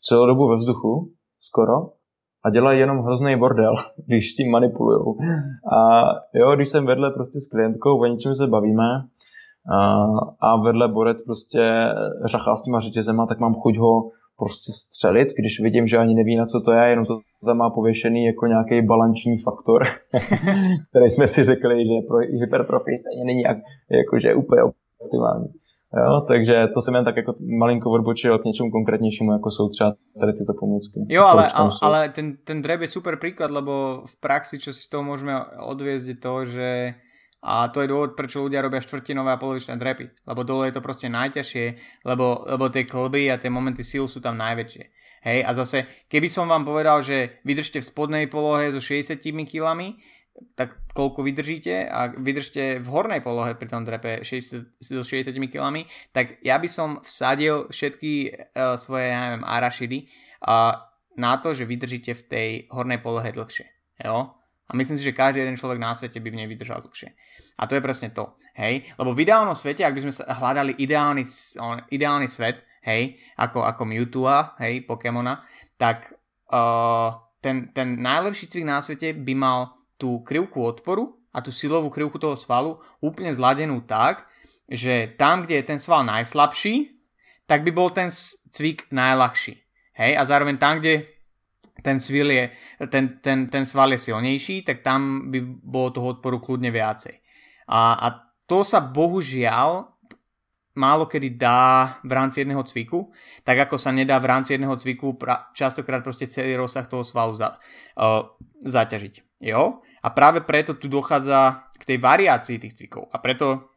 [0.01, 1.73] celou dobu ve vzduchu, skoro,
[2.43, 3.75] a dělají jenom hrozný bordel,
[4.07, 5.15] když s tím manipulujou.
[5.77, 6.03] A
[6.33, 8.89] jo, když jsem vedle prostě s klientkou, o něčem se bavíme
[9.73, 10.05] a,
[10.39, 11.93] a vedle borec prostě
[12.25, 14.11] řachá s těma řetězema, tak mám chuť ho
[14.43, 17.69] prostě střelit, když vidím, že ani neví, na co to je, jenom to tam má
[17.69, 19.81] pověšený jako nějaký balanční faktor,
[20.89, 23.57] který jsme si řekli, že pro hypertrofii stejně není jak,
[23.89, 24.61] jakože úplně
[25.03, 25.47] optimální.
[25.97, 29.93] Jo, takže to jsem jen tak jako malinko odbočil k něčemu konkrétnějšímu, jako jsou třeba
[30.19, 30.99] tady tyto pomůcky.
[31.09, 34.87] Jo, ale, ale, ale ten, ten drep je super príklad, lebo v praxi, čo si
[34.87, 36.69] z toho môžeme odviezť, je to, že
[37.41, 40.29] a to je dôvod, prečo ľudia robia štvrtinové a polovičné drepy.
[40.29, 41.65] Lebo dole je to proste najťažšie,
[42.05, 44.83] lebo, lebo tie klby a tie momenty síl sú tam najväčšie.
[45.21, 50.01] Hej, a zase, keby som vám povedal, že vydržte v spodnej polohe so 60 kilami,
[50.57, 55.85] tak koľko vydržíte a vydržte v hornej polohe pri tom drepe 60, so 60 kg,
[56.09, 59.97] tak ja by som vsadil všetky uh, svoje, ja neviem, arašidy
[60.45, 60.89] uh,
[61.21, 63.69] na to, že vydržíte v tej hornej polohe dlhšie.
[64.01, 64.40] Jo?
[64.71, 67.11] A myslím si, že každý jeden človek na svete by v nej vydržal dlhšie.
[67.59, 68.31] A to je presne to.
[68.55, 68.87] Hej?
[68.95, 71.27] Lebo v ideálnom svete, ak by sme hľadali ideálny,
[71.91, 75.43] ideálny svet, hej, ako, ako Mewtwo, hej, Pokémona,
[75.75, 76.15] tak
[76.49, 79.59] uh, ten, ten najlepší cvik na svete by mal
[79.99, 84.25] tú krivku odporu a tú silovú krivku toho svalu úplne zladenú tak,
[84.71, 86.95] že tam, kde je ten sval najslabší,
[87.43, 88.07] tak by bol ten
[88.47, 89.59] cvik najľahší.
[89.99, 90.11] Hej?
[90.15, 91.10] A zároveň tam, kde
[91.81, 92.45] ten, svil je,
[92.89, 97.19] ten, ten, ten sval je silnejší, tak tam by bolo toho odporu kľudne viacej.
[97.69, 98.07] A, a
[98.45, 99.91] to sa bohužiaľ
[100.75, 103.11] málo kedy dá v rámci jedného cviku,
[103.43, 107.35] tak ako sa nedá v rámci jedného cviku pra, častokrát proste celý rozsah toho svalu
[107.35, 107.59] za,
[107.99, 108.31] uh,
[108.63, 109.43] zaťažiť.
[109.43, 109.83] Jo?
[110.01, 113.11] A práve preto tu dochádza k tej variácii tých cvikov.
[113.11, 113.70] A preto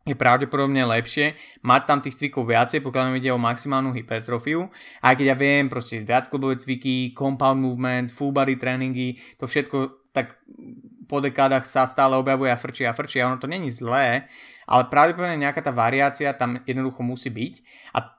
[0.00, 4.72] je pravdepodobne lepšie mať tam tých cvikov viacej, pokiaľ ide o maximálnu hypertrofiu.
[5.04, 10.10] Aj keď ja viem, proste viac klubové cviky, compound movements, full body tréningy, to všetko
[10.10, 10.40] tak
[11.06, 14.30] po dekádach sa stále objavuje a frčí a frčí a ono to není zlé,
[14.66, 17.54] ale pravdepodobne nejaká tá variácia tam jednoducho musí byť.
[17.94, 18.14] A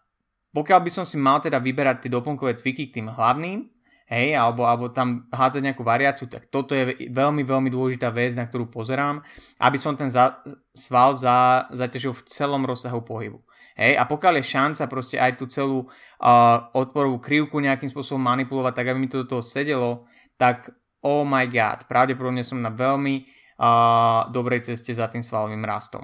[0.51, 3.71] pokiaľ by som si mal teda vyberať tie doplnkové cviky k tým hlavným,
[4.11, 8.43] hej, alebo, alebo tam hádzať nejakú variáciu, tak toto je veľmi, veľmi dôležitá vec, na
[8.43, 9.23] ktorú pozerám,
[9.63, 10.43] aby som ten za,
[10.75, 13.39] sval za, zaťažil v celom rozsahu pohybu.
[13.79, 18.73] Hej, a pokiaľ je šanca proste aj tú celú uh, odporovú krivku nejakým spôsobom manipulovať,
[18.75, 20.03] tak aby mi to do toho sedelo,
[20.35, 20.67] tak
[20.99, 26.03] oh my god, pravdepodobne som na veľmi uh, dobrej ceste za tým svalovým rastom.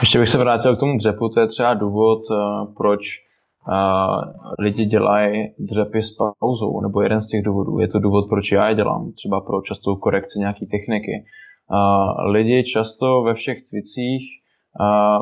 [0.00, 2.18] Ještě bych se vrátil k tomu dřepu, to je třeba důvod,
[2.76, 3.00] proč
[4.58, 6.10] lidi dělají dřepy s
[6.40, 7.78] pauzou, nebo jeden z těch důvodů.
[7.78, 11.24] Je to důvod, proč já je dělám, třeba pro častou korekci nějaký techniky.
[12.30, 14.22] Lidi často ve všech cvicích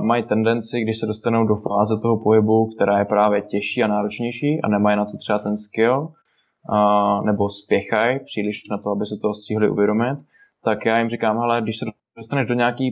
[0.00, 4.60] mají tendenci, když se dostanou do fáze toho pohybu, která je právě těžší a náročnější
[4.62, 6.08] a nemají na to třeba ten skill,
[7.24, 10.18] nebo spěchají příliš na to, aby se toho stihli uvědomit,
[10.64, 11.86] tak já jim říkám, hele, když se
[12.16, 12.88] dostaneš do nějaké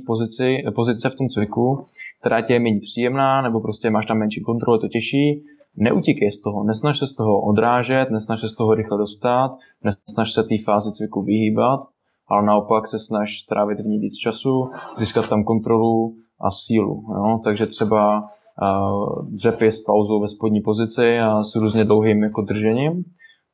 [0.75, 1.87] pozice v tom cviku,
[2.25, 5.45] která tě je méně příjemná, nebo prostě máš tam menší kontrolu, to těžší,
[5.77, 10.33] neutíkej z toho, nesnaž se z toho odrážet, nesnaž se z toho rychle dostat, nesnaž
[10.33, 11.81] se té fázi cviku vyhýbat,
[12.29, 17.05] ale naopak se snaž strávit v ní víc času, získat tam kontrolu a sílu.
[17.17, 17.41] Jo?
[17.45, 23.05] Takže třeba uh, dřepy s pauzou ve spodní pozici a s různě dlouhým jako držením,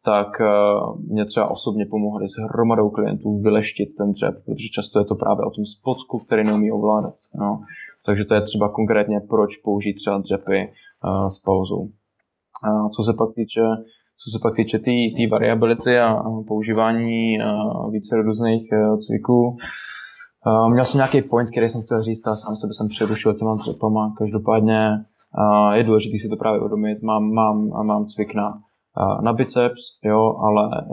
[0.04, 5.04] tak uh, mě třeba osobně pomohli s hromadou klientů vyleštit ten dřep, protože často je
[5.04, 7.14] to právě o tom spodku, který neumí ovládat.
[7.34, 7.60] No.
[8.06, 10.72] Takže to je třeba konkrétně, proč použít třeba dřepy
[11.28, 11.88] s pauzou.
[12.64, 13.60] A co se pak týče
[14.24, 19.56] co se pak týče té tý, tý variability a používání uh, více různých uh, cviků,
[20.72, 24.14] měl jsem nějaký point, který jsem chtěl říct, ale sám sebe jsem přerušil těma dřepama.
[24.18, 24.90] Každopádně
[25.72, 27.02] je důležité si to právě uvědomit.
[27.02, 28.58] Mám, mám, mám cvik na
[29.22, 30.86] na biceps, jo, ale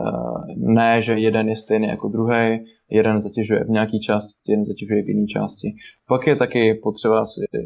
[0.55, 5.09] ne, že jeden je stejný jako druhý, jeden zatěžuje v nějaké části, jeden zatěžuje v
[5.09, 5.67] jiné části.
[6.07, 7.59] Pak je taky potřeba si e,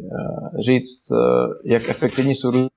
[0.61, 1.15] říct, e,
[1.73, 2.69] jak efektivní jsou různé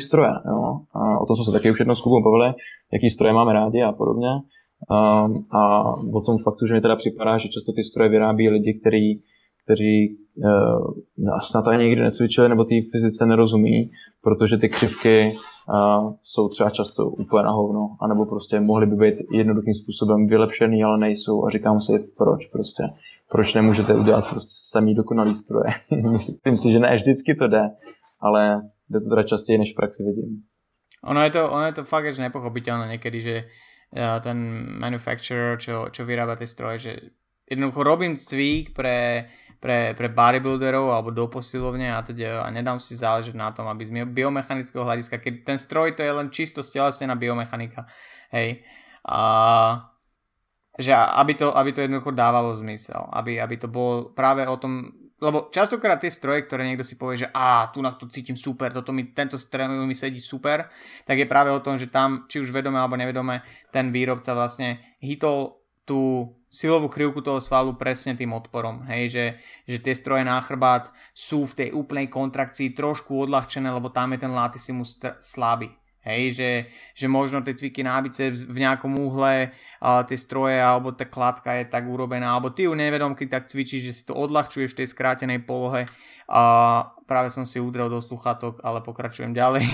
[0.00, 0.30] stroje.
[0.46, 0.80] Jo.
[0.92, 2.54] A o tom jsme se taky už jednou s Kubou bavili,
[2.92, 4.28] jaký stroje máme rádi a podobně.
[4.90, 8.80] A, a o tom faktu, že mi teda připadá, že často ty stroje vyrábí lidi,
[8.80, 9.22] kteří
[9.68, 13.90] kteří uh, snad ani nikdy necvičili nebo té fyzice nerozumí,
[14.22, 15.36] protože ty křivky
[15.68, 20.84] uh, jsou třeba často úplně na hovno, anebo prostě mohly by být jednoduchým způsobem vylepšený,
[20.84, 22.82] ale nejsou a říkám si, proč prostě.
[23.30, 25.70] Proč nemůžete udělat prostě samý dokonalý stroje?
[26.12, 27.62] Myslím si, že ne vždycky to jde,
[28.20, 30.42] ale jde to teda častěji, než v praxi vidím.
[31.04, 33.46] Ono je to, ono je to fakt že nepochopiteľné niekedy, že
[34.20, 36.92] ten manufacturer, čo, čo vyrába tie stroje, že
[37.48, 39.28] jednoducho robím cvík pre
[39.58, 43.82] pre, pre bodybuilderov alebo do posilovne a teda a nedám si záležať na tom, aby
[43.82, 47.90] z biomechanického hľadiska, keď ten stroj to je len čisto stelesnená biomechanika,
[48.30, 48.62] hej,
[49.02, 49.20] a
[50.78, 54.94] že aby to, aby to jednoducho dávalo zmysel, aby, aby to bolo práve o tom,
[55.18, 58.70] lebo častokrát tie stroje, ktoré niekto si povie, že a tu na to cítim super,
[58.70, 60.70] toto mi, tento stroj mi sedí super,
[61.02, 63.42] tak je práve o tom, že tam, či už vedome alebo nevedome,
[63.74, 65.57] ten výrobca vlastne hitol
[65.88, 68.84] tú silovú krivku toho svalu presne tým odporom.
[68.88, 69.24] Hej, že,
[69.64, 74.18] že tie stroje na chrbát sú v tej úplnej kontrakcii trošku odľahčené, lebo tam je
[74.20, 75.72] ten latissimus slabý.
[76.08, 76.50] Hej, že,
[76.96, 81.52] že možno tie cviky na biceps v nejakom úhle a tie stroje alebo tá kladka
[81.52, 84.88] je tak urobená, alebo ty ju nevedomky tak cvičíš, že si to odľahčuješ v tej
[84.88, 85.84] skrátenej polohe
[86.24, 86.42] a
[87.04, 89.68] práve som si udrel do sluchatok, ale pokračujem ďalej.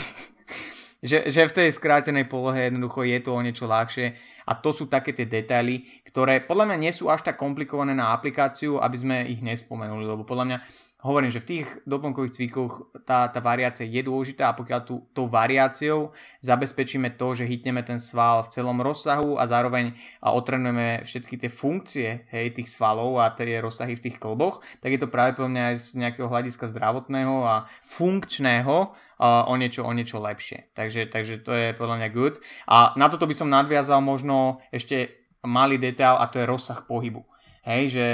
[1.09, 4.17] že, že v tej skrátenej polohe jednoducho je to o niečo ľahšie
[4.49, 5.85] a to sú také tie detaily,
[6.15, 10.23] ktoré podľa mňa nie sú až tak komplikované na aplikáciu, aby sme ich nespomenuli, lebo
[10.23, 10.59] podľa mňa
[11.03, 15.27] hovorím, že v tých doplnkových cvikoch tá, tá variácia je dôležitá a pokiaľ tú, tou
[15.27, 19.91] variáciou zabezpečíme to, že hitneme ten sval v celom rozsahu a zároveň
[20.23, 24.95] a otrenujeme všetky tie funkcie hej, tých svalov a tie rozsahy v tých klboch, tak
[24.95, 29.91] je to práve pre mňa aj z nejakého hľadiska zdravotného a funkčného o, niečo, o
[29.91, 30.71] niečo lepšie.
[30.79, 32.39] Takže, takže to je podľa mňa good.
[32.71, 37.25] A na toto by som nadviazal možno ešte malý detail a to je rozsah pohybu.
[37.65, 38.09] Hej, že,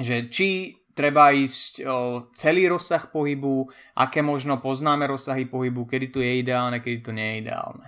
[0.00, 3.66] že či treba ísť o, celý rozsah pohybu,
[3.98, 7.86] aké možno poznáme rozsahy pohybu, kedy to je ideálne, kedy to nie je ideálne.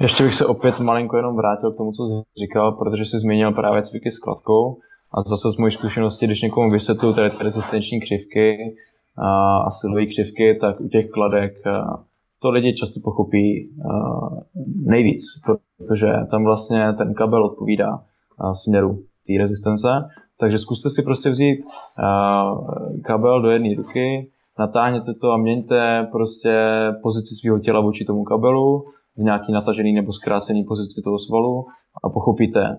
[0.00, 3.52] Ještě bych se opět malinko jenom vrátil k tomu, co jsi říkal, protože jsi zmínil
[3.52, 4.76] právě cviky s kladkou.
[5.14, 8.76] A zase z mojí zkušenosti, když někomu vysvětluju tady rezistenční křivky
[9.18, 11.52] a, a silové křivky, tak u těch kladek
[12.38, 13.94] to lidi často pochopí a,
[14.86, 15.24] nejvíc,
[15.78, 18.02] protože tam vlastně ten kabel odpovídá
[18.38, 19.88] a, směru té rezistence.
[20.40, 21.64] Takže zkuste si prostě vzít
[22.02, 22.54] a,
[23.04, 26.54] kabel do jedné ruky, natáhněte to a měňte prostě
[27.02, 28.84] pozici svého těla vůči tomu kabelu
[29.16, 31.66] v nějaký natažený nebo zkrácený pozici toho svalu
[32.04, 32.78] a pochopíte,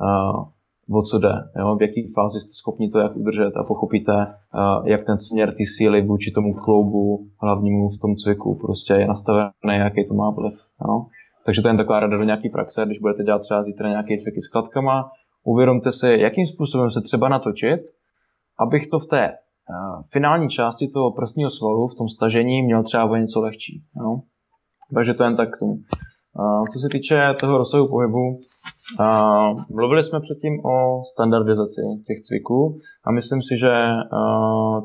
[0.00, 0.44] uh,
[0.90, 1.76] o co jde, jo?
[1.76, 5.66] v jaké fázi jste schopni to jak udržet a pochopíte, uh, jak ten směr ty
[5.66, 10.54] síly vůči tomu kloubu hlavnímu v tom cviku prostě je nastavený, jaký to má vliv.
[10.88, 11.06] Jo?
[11.46, 14.40] Takže to je taková rada do nějaké praxe, když budete dělat třeba zítra nějaké cviky
[14.40, 15.10] s kladkama,
[15.44, 17.80] uvědomte si, jakým způsobem se třeba natočit,
[18.58, 23.04] abych to v té uh, finální části toho prstního svalu, v tom stažení, měl třeba
[23.04, 23.82] o něco lehčí.
[24.00, 24.20] Jo?
[24.94, 25.76] Takže to jen tak k tomu.
[26.72, 28.38] Co se týče toho rozsahu pohybu,
[29.70, 33.72] mluvili jsme předtím o standardizaci těch cviků a myslím si, že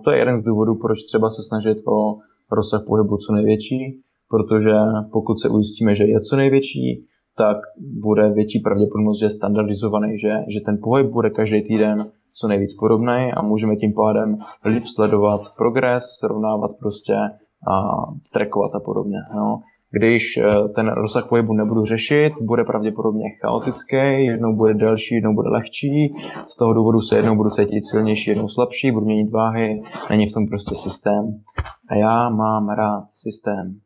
[0.03, 2.15] to je jeden z důvodů, proč třeba se snažit o
[2.51, 4.75] rozsah pohybu co největší, protože
[5.11, 7.05] pokud se ujistíme, že je co největší,
[7.37, 12.47] tak bude větší pravděpodobnost, že je standardizovaný, že, že ten pohyb bude každý týden co
[12.47, 17.13] nejvíc podobný a můžeme tím pádem líp sledovat progres, srovnávat prostě
[17.71, 17.73] a
[18.33, 19.17] trackovat a podobně.
[19.35, 19.61] No.
[19.91, 25.49] Když eh, ten rozsah pohybu nebudu řešit, bude pravděpodobně chaotický, jednou bude delší, jednou bude
[25.49, 26.15] lehčí,
[26.47, 30.33] z toho důvodu se jednou budu cítit silnější, jednou slabší, budu měnit váhy, není v
[30.33, 31.41] tom prostě systém.
[31.89, 33.79] A já mám rád systém.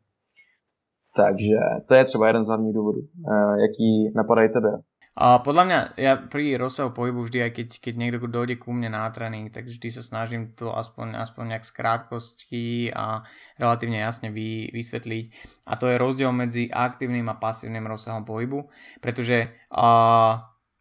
[1.16, 1.56] Takže
[1.88, 3.00] to je třeba jeden z hlavních důvodů.
[3.00, 4.68] Eh, jaký napadají tebe?
[5.16, 8.92] A podľa mňa, ja pri rozsahu pohybu vždy, aj keď, keď niekto dojde ku mne
[8.92, 13.24] na tréning, tak vždy sa snažím to aspoň, aspoň nejak z krátkosti a
[13.56, 15.24] relatívne jasne vy, vysvetliť.
[15.72, 18.68] A to je rozdiel medzi aktívnym a pasívnym rozsahom pohybu,
[19.00, 20.36] pretože uh,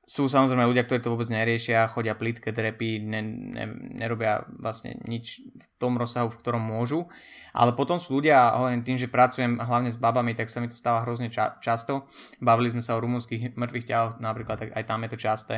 [0.05, 3.65] sú samozrejme ľudia, ktorí to vôbec neriešia, chodia plítke drepy, ne, ne,
[3.97, 7.09] nerobia vlastne nič v tom rozsahu, v ktorom môžu.
[7.57, 10.77] Ale potom sú ľudia, hovorím tým, že pracujem hlavne s babami, tak sa mi to
[10.77, 12.05] stáva hrozne ča- často.
[12.37, 15.55] Bavili sme sa o rumúnskych mŕtvych ťahoch, napríklad tak aj tam je to časté,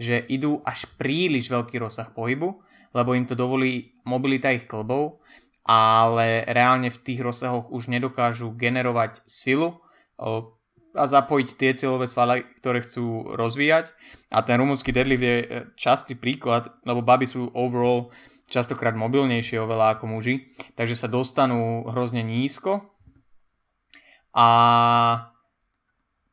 [0.00, 2.56] že idú až príliš veľký rozsah pohybu,
[2.96, 5.20] lebo im to dovolí mobilita ich klbov,
[5.68, 9.84] ale reálne v tých rozsahoch už nedokážu generovať silu,
[10.94, 13.94] a zapojiť tie cieľové svaly, ktoré chcú rozvíjať.
[14.30, 15.46] A ten rumúnsky deadlift je e,
[15.78, 18.10] častý príklad, lebo baby sú overall
[18.50, 22.90] častokrát mobilnejšie oveľa ako muži, takže sa dostanú hrozne nízko
[24.34, 24.48] a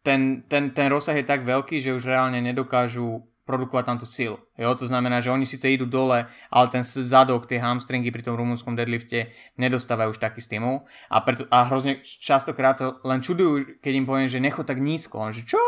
[0.01, 4.35] ten, ten, ten rozsah je tak veľký, že už reálne nedokážu produkovať tam tú silu.
[4.59, 4.75] Jo?
[4.75, 8.75] To znamená, že oni síce idú dole, ale ten zadok, tie hamstringy pri tom rumúnskom
[8.75, 14.05] deadlifte nedostávajú už taký stimul a, preto, a hrozne častokrát sa len čudujú, keď im
[14.05, 15.23] poviem, že necho tak nízko.
[15.23, 15.63] On že čo?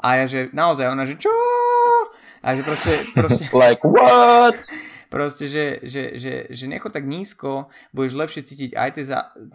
[0.00, 1.30] A ja že naozaj, ona že čo?
[2.40, 3.04] A že proste...
[3.12, 4.56] proste like what?
[5.10, 9.04] Proste, že, že, že, že necho tak nízko, budeš lepšie cítiť aj tie,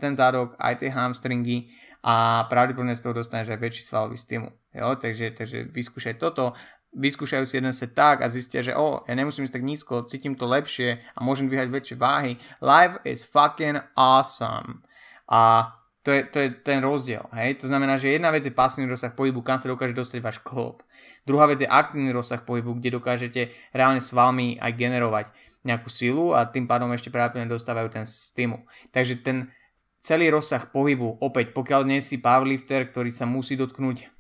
[0.04, 1.72] ten zadok, aj tie hamstringy
[2.04, 4.52] a pravdepodobne z toho dostaneš aj väčší svalový stimul.
[4.76, 5.00] Jo?
[5.00, 6.54] Takže, takže vyskúšaj toto
[6.96, 10.34] vyskúšajú si jeden set tak a zistia, že o, ja nemusím ísť tak nízko, cítim
[10.34, 12.40] to lepšie a môžem dvíhať väčšie váhy.
[12.64, 14.82] Life is fucking awesome.
[15.28, 15.76] A
[16.06, 17.26] to je, to je ten rozdiel.
[17.36, 17.60] Hej?
[17.62, 20.86] To znamená, že jedna vec je pasívny rozsah pohybu, kam sa dokáže dostať váš klop.
[21.26, 23.42] Druhá vec je aktívny rozsah pohybu, kde dokážete
[23.74, 25.26] reálne s vami aj generovať
[25.66, 28.62] nejakú silu a tým pádom ešte pravdepodobne dostávajú ten stimul.
[28.94, 29.50] Takže ten
[29.98, 34.15] celý rozsah pohybu, opäť pokiaľ nie si powerlifter, ktorý sa musí dotknúť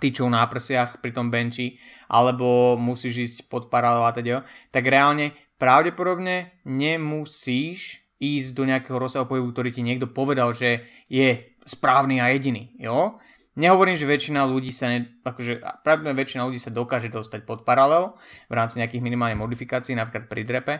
[0.00, 1.76] tyčou na prsiach pri tom benči,
[2.08, 4.42] alebo musíš ísť pod paralel a teda,
[4.72, 11.56] tak reálne pravdepodobne nemusíš ísť do nejakého rozsahu pohybu, ktorý ti niekto povedal, že je
[11.64, 13.20] správny a jediný, jo?
[13.60, 18.16] Nehovorím, že väčšina ľudí sa, ne, akože pravdepodobne väčšina ľudí sa dokáže dostať pod paralel
[18.48, 20.74] v rámci nejakých minimálnych modifikácií, napríklad pri drepe,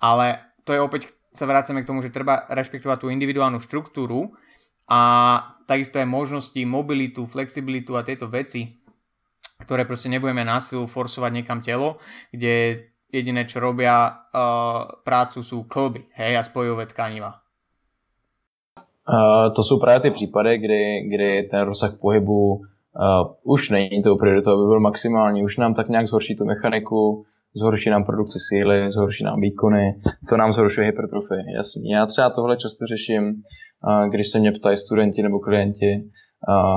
[0.00, 4.32] ale to je opäť, sa vracame k tomu, že treba rešpektovať tú individuálnu štruktúru
[4.88, 5.00] a
[5.66, 8.78] takisto aj možnosti, mobilitu, flexibilitu a tieto veci,
[9.60, 11.98] ktoré proste nebudeme násilu forsovať niekam telo,
[12.30, 17.40] kde jediné, čo robia uh, prácu sú klby, hej, a spojové tkaniva.
[19.06, 20.82] Uh, to jsou právě ty případy, kdy,
[21.14, 22.62] kdy ten rozsah pohybu uh,
[23.42, 27.24] už není tou prioritou, aby byl maximální, už nám tak nějak zhorší tu mechaniku,
[27.56, 31.90] zhorší nám produkci síly, zhorší nám výkony, to nám zhoršuje hypertrofy, jasný.
[31.90, 33.42] Já třeba tohle často řeším
[34.10, 36.10] když se mě ptají studenti nebo klienti,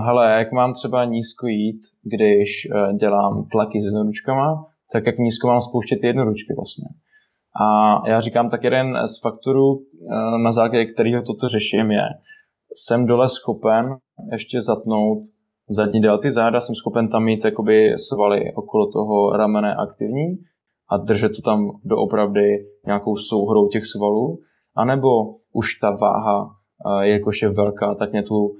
[0.05, 5.47] hele, jak mám třeba nízko jít, když e, dělám tlaky s jednoručkama, tak jak nízko
[5.47, 6.85] mám spouštět jednoručky vlastně.
[7.61, 12.03] A já říkám, tak jeden z faktorů, e, na základě kterého toto řeším, je,
[12.75, 13.97] jsem dole schopen
[14.31, 15.23] ještě zatnout
[15.69, 20.37] zadní delty záda, jsem schopen tam mít jakoby svaly okolo toho ramene aktivní
[20.89, 24.39] a držet to tam doopravdy nějakou souhrou těch svalů,
[24.75, 25.09] anebo
[25.53, 26.58] už ta váha,
[27.01, 28.51] jakož je velká, tak mě tu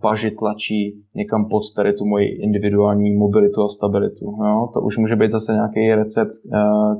[0.00, 4.24] paži tlačí někam pod tady tu moji individuální mobilitu a stabilitu.
[4.24, 4.68] Jo?
[4.74, 6.32] To už může být zase nějaký recept,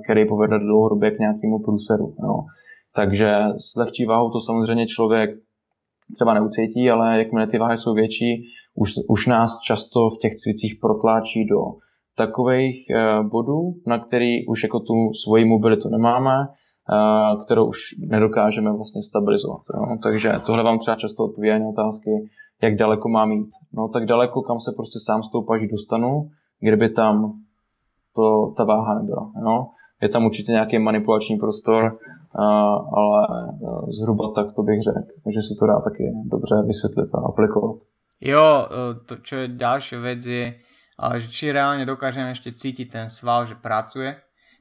[0.04, 2.14] který povede dlouhodobě k nějakému průseru.
[2.22, 2.34] Jo?
[2.94, 5.30] Takže s lehčí váhou to samozřejmě člověk
[6.14, 8.44] třeba neucítí, ale jakmile ty váhy jsou větší,
[8.74, 11.60] už, už nás často v těch cvicích protláčí do
[12.16, 12.86] takových
[13.22, 14.94] bodů, na který už jako tu
[15.24, 16.46] svoji mobilitu nemáme,
[17.44, 19.60] kterou už nedokážeme vlastně stabilizovat.
[19.74, 19.96] Jo?
[20.02, 22.10] Takže tohle vám třeba často odpovídá na otázky,
[22.62, 23.50] jak daleko mám jít.
[23.72, 26.30] No tak daleko, kam se prostě sám s tou paží dostanu,
[26.60, 27.32] kdyby tam
[28.14, 29.32] to, ta váha nebyla.
[29.42, 29.66] Jo?
[30.02, 31.98] Je tam určitě nějaký manipulační prostor,
[32.96, 33.26] ale
[34.00, 35.00] zhruba tak to bych řekl,
[35.34, 37.76] že se to dá taky dobře vysvětlit a aplikovat.
[38.20, 38.68] Jo,
[39.06, 40.56] to čo je ďalšia vec je,
[41.20, 44.16] že či reálne dokážeme ešte cítiť ten sval, že pracuje,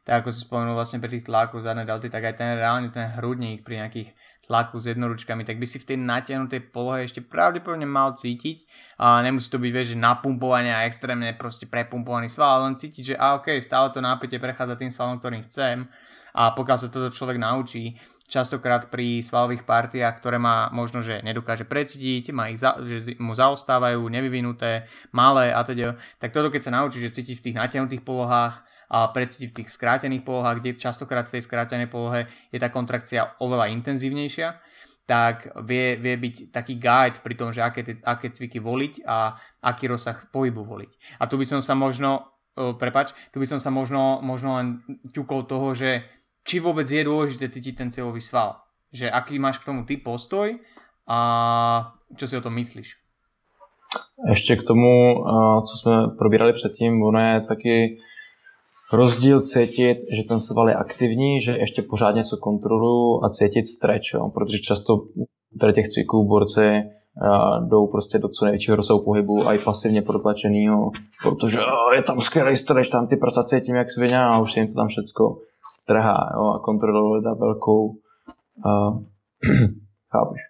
[0.06, 3.10] tak ako si spomenul vlastne pri tých tlakoch zadné delty, tak aj ten reálne ten
[3.18, 4.14] hrudník pri nejakých
[4.46, 8.70] tlaku s jednoručkami, tak by si v tej natiahnutej polohe ešte pravdepodobne mal cítiť.
[9.02, 13.04] A nemusí to byť, vieš, že napumpované a extrémne proste prepumpovaný sval, ale len cítiť,
[13.04, 15.90] že a ok, stále to nápätie prechádza tým svalom, ktorým chcem.
[16.38, 21.64] A pokiaľ sa toto človek naučí, častokrát pri svalových partiách, ktoré má možno, že nedokáže
[21.66, 26.76] precítiť, má ich za, že mu zaostávajú, nevyvinuté, malé a teda, tak toto keď sa
[26.76, 31.28] naučí, že cíti v tých natiahnutých polohách a precíti v tých skrátených polohách, kde častokrát
[31.28, 34.62] v tej skrátenej polohe je tá kontrakcia oveľa intenzívnejšia,
[35.06, 39.88] tak vie, vie byť taký guide pri tom, že aké, aké cviky voliť a aký
[39.88, 41.22] rozsah pohybu voliť.
[41.22, 42.26] A tu by som sa možno,
[42.82, 44.82] prepač, tu by som sa možno, možno len
[45.14, 46.10] ťukol toho, že
[46.42, 48.62] či vôbec je dôležité cítiť ten cieľový sval.
[48.94, 50.58] Že aký máš k tomu ty postoj
[51.06, 51.18] a
[52.18, 52.98] čo si o tom myslíš?
[54.30, 55.24] Ještě k tomu,
[55.68, 57.98] co jsme probírali předtím, ono je taky
[58.94, 64.14] rozdíl cítit, že ten sval je aktivní, že ještě pořád něco kontroluju a cítit stretch,
[64.14, 64.30] jo?
[64.30, 65.02] protože často
[65.60, 66.84] tady těch cviků borci
[67.68, 70.92] jdou prostě do co největšího rozsahu pohybu a i pasivně protlačenýho,
[71.24, 71.60] protože
[71.96, 74.76] je tam skvělý stretch, tam ty prsa cítím jak svině a už je jim to
[74.76, 75.38] tam všecko
[75.88, 79.04] trhá jo, a kontroluje dá velkou, uh,
[80.12, 80.42] chápeš.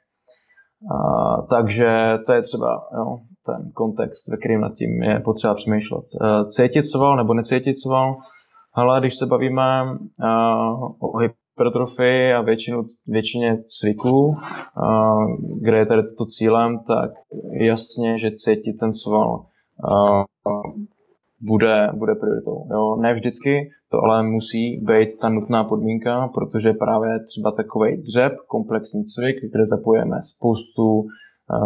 [0.91, 6.05] Uh, takže to je třeba jo, ten kontext, ve kterým nad tím je potřeba přemýšlet.
[6.49, 8.15] Cítit sval nebo necítit sval,
[8.73, 14.35] ale když se bavíme uh, o hypertrofii a většinu, většině cviků, uh,
[15.61, 17.11] kde je tady toto cílem, tak
[17.51, 19.45] jasně, že cítit ten sval
[21.41, 22.67] bude, bude prioritou.
[22.71, 22.95] Jo?
[22.95, 29.05] Ne vždycky, to ale musí být ta nutná podmínka, protože právě třeba takový dřep, komplexní
[29.05, 31.07] cvik, kde zapojíme spoustu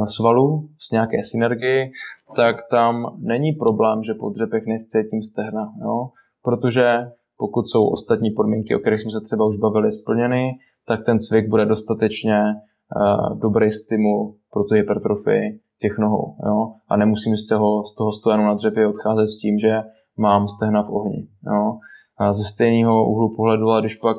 [0.07, 1.91] svalů s nějaké synergii,
[2.35, 5.73] tak tam není problém, že po dřepech nescítím stehna.
[5.81, 6.09] Jo?
[6.43, 10.51] Protože pokud jsou ostatní podmínky, o kterých jsme se třeba už bavili, splněny,
[10.87, 16.35] tak ten cvik bude dostatečně uh, dobrý stimul pro tu hypertrofii těch nohou.
[16.45, 16.73] Jo?
[16.89, 19.81] A nemusím z toho, z toho stojanu na dřepě odcházet s tím, že
[20.17, 21.27] mám stehna v ohni.
[21.45, 21.77] Jo?
[22.17, 24.17] A ze stejného úhlu pohledu, a když pak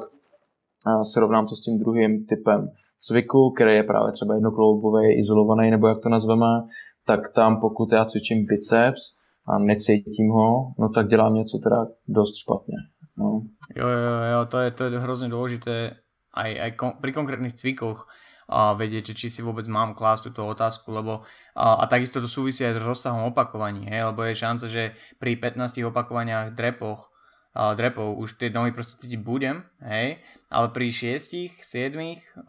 [1.13, 2.69] se rovnám to s tím druhým typem
[3.01, 6.69] cviku, který je právě třeba jednokloubový, izolovaný, nebo jak to nazveme,
[7.07, 9.03] tak tam pokud já cvičím biceps
[9.49, 12.77] a necítím ho, no tak dělám něco teda dost špatně.
[13.19, 13.43] No.
[13.77, 15.97] Jo, jo, jo, to je, to je hrozně důležité
[16.35, 18.07] aj, aj kon, pri konkrétnych cvikoch
[18.51, 21.23] a vedieť, či si vôbec mám klásť túto otázku, lebo
[21.55, 25.39] a, a takisto to súvisí aj s rozsahom opakovaní, hej, lebo je šanca, že pri
[25.39, 27.11] 15 opakovaniach drepoch,
[27.55, 30.19] a, drepov už tie nohy proste cítiť budem, hej,
[30.51, 31.63] ale pri 6, 7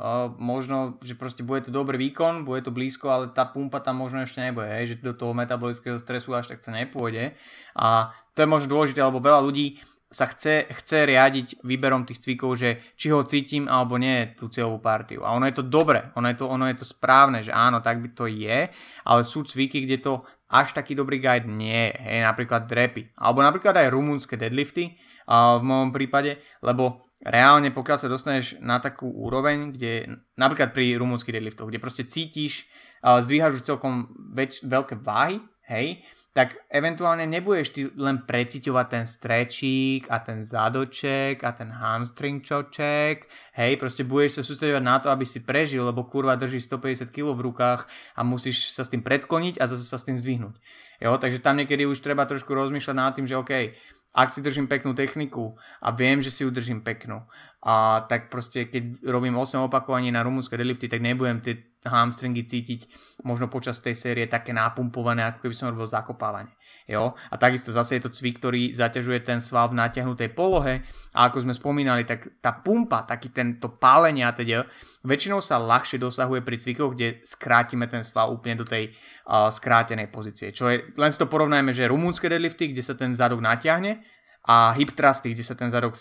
[0.01, 4.01] a, možno, že proste bude to dobrý výkon, bude to blízko, ale tá pumpa tam
[4.01, 7.37] možno ešte nebude, hej, že do toho metabolického stresu až tak to nepôjde
[7.77, 9.77] a to je možno dôležité, lebo veľa ľudí
[10.11, 14.83] sa chce, chce riadiť výberom tých cvikov, že či ho cítim alebo nie tú cieľovú
[14.83, 15.23] partiu.
[15.23, 18.03] A ono je to dobre, ono je to, ono je to správne, že áno, tak
[18.03, 18.67] by to je,
[19.07, 20.13] ale sú cviky, kde to
[20.51, 21.95] až taký dobrý guide nie je.
[21.95, 23.15] Hej, napríklad drepy.
[23.15, 24.99] Alebo napríklad aj rumúnske deadlifty
[25.31, 31.33] v mojom prípade, lebo reálne pokiaľ sa dostaneš na takú úroveň, kde napríklad pri rumúnskych
[31.33, 32.65] deadliftoch, kde proste cítiš,
[33.05, 36.01] uh, zdvíhaš už celkom väč, veľké váhy, hej,
[36.31, 43.27] tak eventuálne nebudeš ty len preciťovať ten strečík a ten zadoček a ten hamstring čoček,
[43.59, 47.35] hej, proste budeš sa sústredovať na to, aby si prežil, lebo kurva drží 150 kg
[47.35, 47.81] v rukách
[48.15, 50.55] a musíš sa s tým predkloniť a zase sa s tým zdvihnúť.
[51.03, 53.75] Jo, takže tam niekedy už treba trošku rozmýšľať nad tým, že OK,
[54.11, 57.23] ak si držím peknú techniku a viem, že si ju držím peknú
[57.61, 62.89] a tak proste keď robím 8 opakovaní na rumúnske deadlifty, tak nebudem tie hamstringy cítiť
[63.21, 66.53] možno počas tej série také napumpované, ako keby som robil zakopávanie.
[66.91, 67.15] Jo?
[67.31, 70.83] A takisto zase je to cvik, ktorý zaťažuje ten sval v natiahnutej polohe
[71.15, 74.67] a ako sme spomínali, tak tá pumpa, taký tento pálenie a teda
[75.07, 80.11] väčšinou sa ľahšie dosahuje pri cvikoch, kde skrátime ten sval úplne do tej uh, skrátenej
[80.11, 80.51] pozície.
[80.51, 84.03] Čo je, len si to porovnajme, že rumúnske deadlifty, kde sa ten zadok natiahne
[84.51, 85.95] a hip thrusty, kde sa ten zadok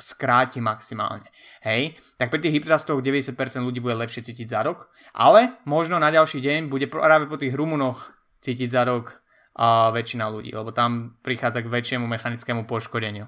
[0.00, 1.28] skráti maximálne.
[1.62, 6.10] Hej, tak pri tých hip thrustoch 90% ľudí bude lepšie cítiť zadok, ale možno na
[6.10, 8.10] ďalší deň bude práve po tých rumunoch
[8.42, 9.21] cítiť zadok
[9.56, 13.26] a väčšina ľudí, lebo tam prichádza k väčšiemu mechanickému poškodeniu.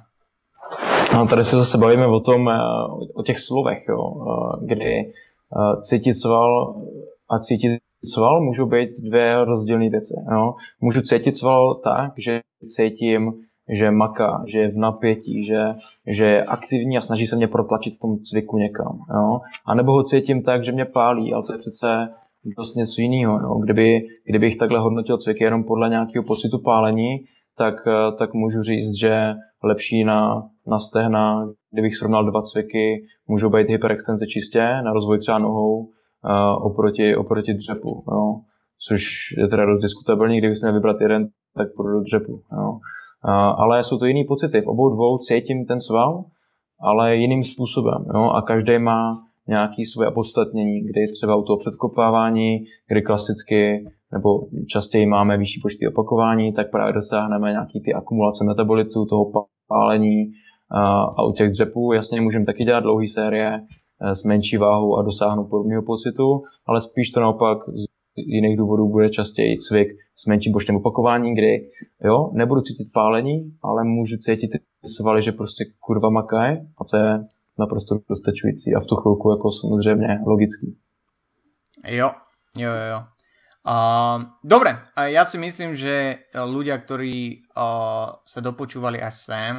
[1.14, 2.60] No, tady se zase bavíme o tom, eh,
[3.14, 6.82] o těch slovech, jo, eh, kdy eh, cítit sval
[7.30, 10.14] a cítit sval můžou být dvě rozdílné věci.
[10.32, 10.54] Jo.
[10.80, 13.32] Můžu cítit sval tak, že cítím
[13.68, 15.74] že maká, že je v napětí, že,
[16.06, 18.98] že je aktivní a snaží se mě protlačit v tom cviku někam.
[19.14, 19.40] Jo?
[19.66, 22.08] A nebo ho cítím tak, že mě pálí, ale to je přece
[22.56, 23.40] dost něco jiného.
[23.40, 23.58] Jo?
[23.58, 27.18] Kdyby, kdybych takhle hodnotil cviky jenom podle nějakého pocitu pálení,
[27.58, 27.74] tak,
[28.18, 29.34] tak můžu říct, že
[29.64, 35.38] lepší na, na stehna, kdybych srovnal dva cviky, můžou být hyperextenze čistě na rozvoj třeba
[35.38, 38.04] nohou uh, oproti, oproti dřepu.
[38.12, 38.40] Jo?
[38.88, 39.04] Což
[39.38, 42.40] je teda dost diskutabilní, kdybych měl vybrat jeden, tak půjdu do dřepu.
[42.52, 42.78] Jo?
[43.56, 44.60] ale jsou to jiný pocity.
[44.60, 46.24] V obou dvou cítím ten sval,
[46.80, 48.04] ale jiným způsobem.
[48.14, 48.30] Jo?
[48.30, 54.28] A každý má nějaký své opodstatnění, kdy třeba u toho předkopávání, kdy klasicky nebo
[54.68, 59.30] častěji máme vyšší počty opakování, tak právě dosáhneme nějaký ty akumulace metabolitu, toho
[59.68, 60.32] pálení
[61.16, 63.60] a u těch dřepů jasně můžeme taky dělat dlouhé série
[64.00, 67.84] e, s menší váhou a dosáhnout podobného pocitu, ale spíš to naopak z
[68.16, 71.70] jiných důvodů bude častěji cvik s menším počtem opakování, kdy
[72.04, 76.96] jo, nebudu cítit pálení, ale můžu cítit ty svaly, že prostě kurva makaj a to
[76.96, 77.24] je
[77.58, 80.78] naprosto dostačující a v tu chvilku jako samozřejmě logický.
[81.86, 82.10] Jo,
[82.56, 83.00] jo, jo, jo.
[83.64, 89.54] Uh, dobre, ja si myslím, že ľudia, ktorí uh, sa dopočúvali až sem,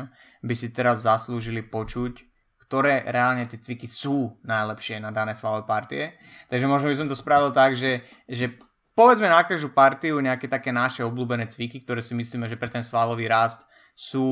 [0.45, 2.21] by si teraz zaslúžili počuť,
[2.69, 6.13] ktoré reálne tie cviky sú najlepšie na dané svalové partie.
[6.53, 8.53] Takže možno by som to spravil tak, že, že
[8.93, 12.85] povedzme na každú partiu nejaké také naše obľúbené cviky, ktoré si myslíme, že pre ten
[12.85, 13.65] svalový rast
[13.95, 14.27] sú,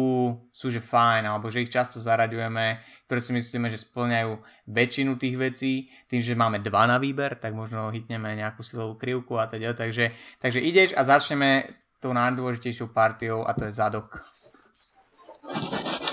[0.51, 4.35] sú že fajn, alebo že ich často zaraďujeme, ktoré si myslíme, že splňajú
[4.67, 5.73] väčšinu tých vecí,
[6.11, 10.11] tým, že máme dva na výber, tak možno hitneme nejakú silovú krivku a teda, takže,
[10.43, 14.19] takže ideš a začneme tou najdôležitejšou partiou a to je zadok.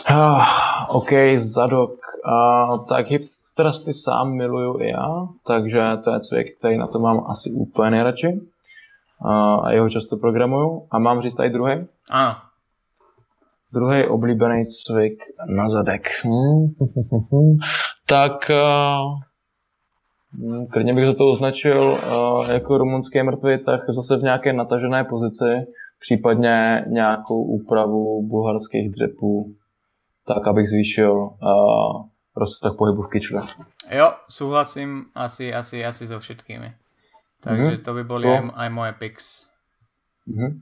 [0.07, 1.99] Ah, OK, zadok.
[2.23, 6.99] Uh, tak hip thrusty sám miluju i já, takže to je cvik, který na to
[6.99, 8.41] mám asi úplně nejradši.
[9.25, 10.87] A jeho často programuju.
[10.91, 11.87] A mám říct tady druhý?
[12.11, 12.37] Ano.
[13.73, 15.23] Druhý oblíbený cvik
[15.57, 16.03] na zadek.
[18.07, 19.21] tak uh,
[20.73, 25.67] klidně bych za to označil uh, jako rumunský mrtvý, tak zase v nějaké natažené pozici,
[26.01, 29.55] případně nějakou úpravu bulharských dřepů,
[30.27, 31.31] tak abych zvýšil uh,
[32.37, 33.43] rozsah pohybu v kyčle.
[33.91, 36.73] Jo, súhlasím asi, asi, asi so všetkými.
[37.41, 37.85] Takže mm-hmm.
[37.85, 38.33] to by boli no.
[38.33, 39.27] aj, aj moje picks.
[40.29, 40.61] Mm-hmm.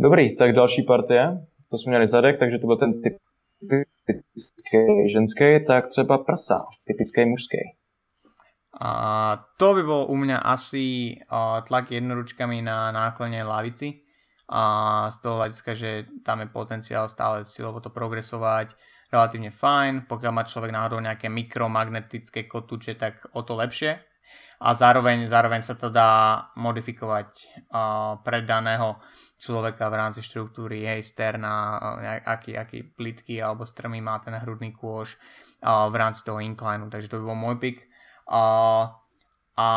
[0.00, 1.46] Dobrý, tak další partie.
[1.76, 7.58] To jsme měli zadek, takže to byl ten typický ženský, tak třeba prsa, typický mužský.
[8.80, 14.00] A to by bol u mňa asi uh, tlak jednoručkami na náklone lavici
[14.48, 14.62] a
[15.12, 18.72] z toho hľadiska, že tam je potenciál stále silovo to progresovať,
[19.12, 24.00] relatívne fajn, pokiaľ má človek náhodou nejaké mikromagnetické kotúče, tak o to lepšie.
[24.56, 28.96] A zároveň, zároveň sa to dá modifikovať uh, pre daného
[29.36, 31.76] človeka v rámci štruktúry, hej, sterna,
[32.24, 35.20] aký, aký plitky alebo strmý má ten hrudný kôž
[35.66, 37.84] v rámci toho inclineu, takže to by bol môj pick.
[38.26, 38.88] Uh,
[39.56, 39.70] a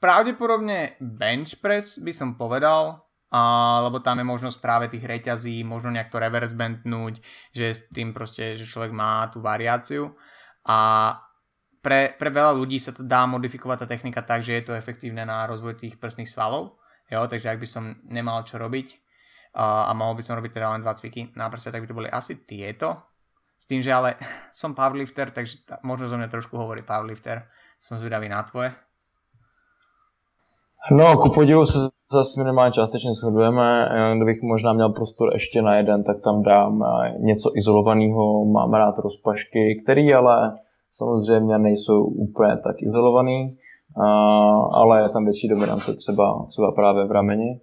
[0.00, 3.40] pravdepodobne bench press by som povedal, a,
[3.84, 7.20] lebo tam je možnosť práve tých reťazí, možno nejak to reverse bandnúť,
[7.52, 10.16] že s tým proste, že človek má tú variáciu.
[10.68, 11.12] A
[11.82, 15.24] pre, pre veľa ľudí sa to dá modifikovať tá technika tak, že je to efektívne
[15.24, 16.78] na rozvoj tých prsných svalov,
[17.10, 18.88] jo, takže ak by som nemal čo robiť
[19.54, 21.98] a, a mohol by som robiť teda len dva cviky na prse, tak by to
[21.98, 23.08] boli asi tieto,
[23.58, 24.14] s tým, že ale
[24.60, 28.74] som powerlifter, takže možno zo mňa trošku hovorí powerlifter, som zvedavý na tvoje.
[30.90, 31.78] No, ku podivu se
[32.12, 33.88] zase minimálně částečně shodujeme.
[34.16, 38.44] Kdybych možná měl prostor ještě na jeden, tak tam dám eh, něco izolovaného.
[38.44, 40.58] Mám rád rozpašky, které ale
[40.92, 43.56] samozřejmě nejsou úplně tak izolovaný,
[44.72, 47.60] ale je tam větší dominance třeba, třeba právě v rameni.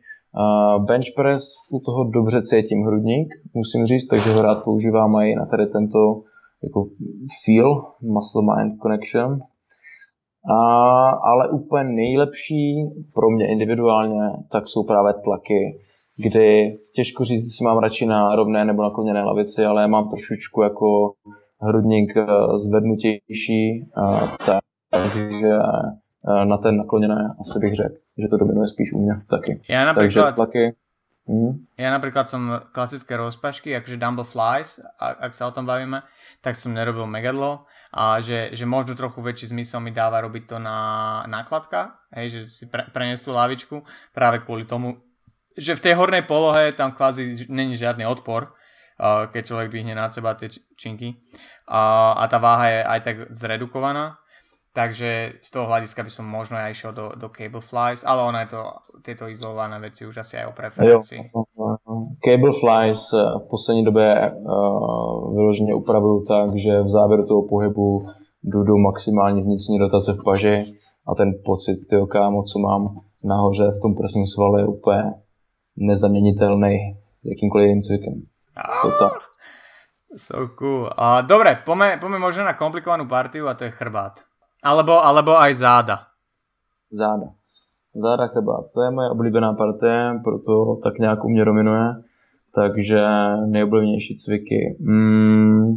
[0.78, 5.45] Bench press, u toho dobře cítím hrudník, musím říct, takže ho rád používám i na
[5.45, 6.21] tady tento
[6.63, 6.86] jako
[7.45, 9.39] feel, muscle-mind connection.
[10.51, 15.80] A, ale úplně nejlepší pro mě individuálně, tak jsou právě tlaky,
[16.17, 20.61] kdy těžko říct, jestli mám radši na rovné nebo nakloněné lavici, ale já mám trošičku
[20.61, 21.11] jako
[21.62, 22.26] hrudník eh,
[22.60, 23.89] zvednutější,
[24.89, 29.62] takže eh, na ten nakloněné asi bych řekl, že to dominuje spíš u mě taky.
[29.70, 30.76] Já například, takže tlaky,
[31.26, 31.66] Mm.
[31.74, 36.06] Ja napríklad som klasické rozpašky, akože Dumble Flies, ak, ak sa o tom bavíme,
[36.45, 40.58] tak som nerobil megadlo a že, že možno trochu väčší zmysel mi dáva robiť to
[40.62, 40.78] na
[41.26, 43.82] nákladka, hej, že si pre, prenesú lavičku
[44.14, 45.01] práve kvôli tomu,
[45.58, 48.53] že v tej hornej polohe tam kvázi není žiadny odpor,
[49.32, 50.48] keď človek vyhne na seba tie
[50.80, 54.20] činky uh, a tá váha je aj tak zredukovaná,
[54.76, 58.43] Takže z toho hľadiska by som možno aj išiel do, do Cable Flies, ale ono
[58.43, 58.62] je to,
[59.08, 61.32] tieto izolované veci už asi aj o preferencii.
[62.20, 63.08] Cable Flies
[63.39, 68.04] v poslední době uh, vyloženě upravují tak, že v závěru toho pohybu
[68.43, 70.76] jdu do maximální vnitřní rotace v paži
[71.08, 75.04] a ten pocit, tyho kámo, co mám nahoře v tom prsním svalu je úplně
[75.78, 76.76] nezaměnitelný
[77.24, 78.14] s jakýmkoliv jiným cvikem.
[78.56, 79.12] Ah,
[80.16, 80.88] so cool.
[80.88, 84.24] Uh, dobre, poďme, poďme možno na komplikovanú partiu a to je chrbát.
[84.64, 85.97] Alebo, alebo aj záda.
[86.91, 87.36] Záda.
[87.95, 88.72] Záda chrbát.
[88.74, 91.86] To je moje oblíbená partie, proto tak nějak u mě dominuje.
[92.56, 92.99] Takže
[93.45, 94.78] nejoblíbenější cviky.
[94.80, 95.74] Mm,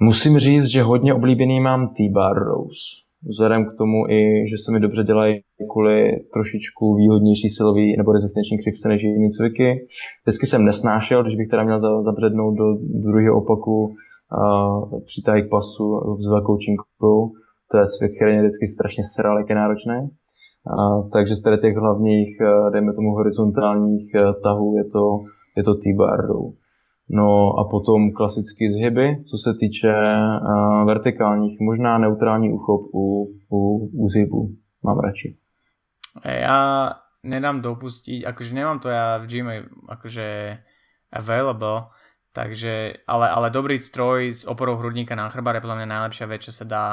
[0.00, 3.04] musím říct, že hodně oblíbený mám T-bar rows.
[3.22, 5.42] Vzhledem k tomu i, že se mi dobře dělají
[5.72, 9.86] kvůli trošičku výhodnější silový nebo rezistenční křivce než jiný cviky.
[10.22, 12.64] Vždycky jsem nesnášel, když bych teda měl zabřednout do
[13.04, 13.94] druhého opaku
[15.06, 17.30] přitahy k pasu s velkou činkou.
[17.70, 19.98] To je cvik, který mě vždycky strašně seral, jak je náročný.
[20.66, 25.20] A, takže z tady těch hlavních, e, dejme tomu horizontálních e, tahů, je to,
[25.56, 26.20] je to T-bar.
[27.10, 33.88] No a potom klasicky zhyby, co se týče uh, vertikálních, možná neutrální uchop u, u,
[34.04, 34.48] u zhybu.
[34.84, 35.36] Mám radši.
[36.22, 36.58] Ja
[37.26, 39.54] nedám dopustiť, akože nemám to ja v gyme
[39.90, 40.60] akože
[41.10, 41.90] available,
[42.34, 46.42] Takže, ale, ale dobrý stroj s oporou hrudníka na chrbát je podľa mňa najlepšia vec,
[46.42, 46.84] čo sa dá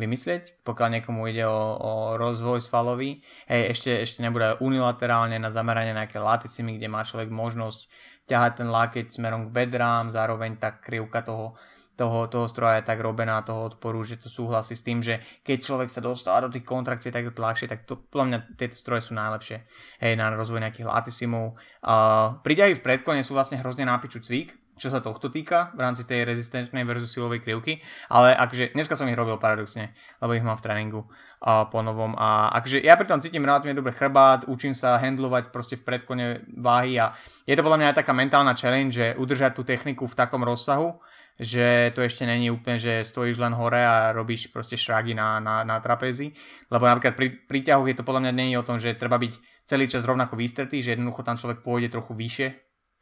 [0.00, 3.20] vymyslieť, pokiaľ niekomu ide o, o rozvoj svalový.
[3.44, 7.92] Hej, ešte, ešte nebude unilaterálne na zameranie nejaké latisimy, kde má človek možnosť
[8.24, 11.60] ťahať ten lakeť smerom k bedrám, zároveň tá krivka toho,
[11.96, 15.58] toho, toho stroja je tak robená, toho odporu, že to súhlasí s tým, že keď
[15.64, 19.08] človek sa dostáva do tých kontrakcií tak to ľahšie, tak to, podľa mňa tieto stroje
[19.08, 19.64] sú najlepšie
[20.04, 21.56] hej, na rozvoj nejakých latisimov.
[21.80, 26.28] Uh, v predkone sú vlastne hrozne nápiču cvik, čo sa tohto týka v rámci tej
[26.28, 27.80] rezistenčnej versus silovej krivky,
[28.12, 31.02] ale akže dneska som ich robil paradoxne, lebo ich mám v tréningu
[31.40, 35.52] a po novom a akže ja pri tom cítim relatívne dobre chrbát, učím sa handlovať
[35.52, 36.26] proste v predkone
[36.56, 37.12] váhy a
[37.44, 40.96] je to podľa mňa aj taká mentálna challenge, že udržať tú techniku v takom rozsahu,
[41.36, 45.68] že to ešte není úplne, že stojíš len hore a robíš proste šrágy na, na,
[45.68, 46.32] na trapézi,
[46.72, 49.64] lebo napríklad pri, pri ťahu je to podľa mňa není o tom, že treba byť
[49.68, 52.48] celý čas rovnako vystretý, že jednoducho tam človek pôjde trochu vyššie,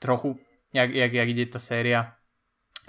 [0.03, 0.35] trochu,
[0.74, 2.18] jak, jak, jak ide tá séria,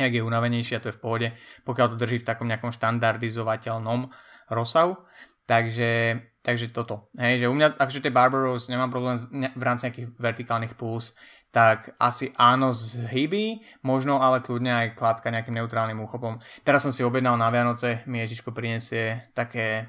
[0.01, 1.27] jak je unavenejšia, to je v pohode,
[1.63, 4.09] pokiaľ to drží v takom nejakom štandardizovateľnom
[4.49, 4.97] rozsahu.
[5.45, 7.13] Takže, takže toto.
[7.13, 11.13] Hej, že u mňa, akže tie Barbaros nemám problém v rámci nejakých vertikálnych puls,
[11.55, 16.43] tak asi áno zhyby, možno ale kľudne aj kladka nejakým neutrálnym úchopom.
[16.67, 19.87] Teraz som si objednal na Vianoce, mi Ježiško prinesie také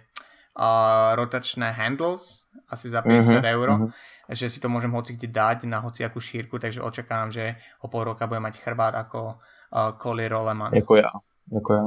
[0.55, 3.71] uh, rotačné handles, asi za 50 mm-hmm, eur.
[3.75, 3.93] Mm-hmm
[4.27, 8.11] že si to môžem hoci kde dať na hociakú šírku, takže očakávam, že o pol
[8.11, 10.75] roka bude mať chrbát ako uh, Collier Roleman.
[10.75, 11.11] Jako já,
[11.53, 11.87] jako já.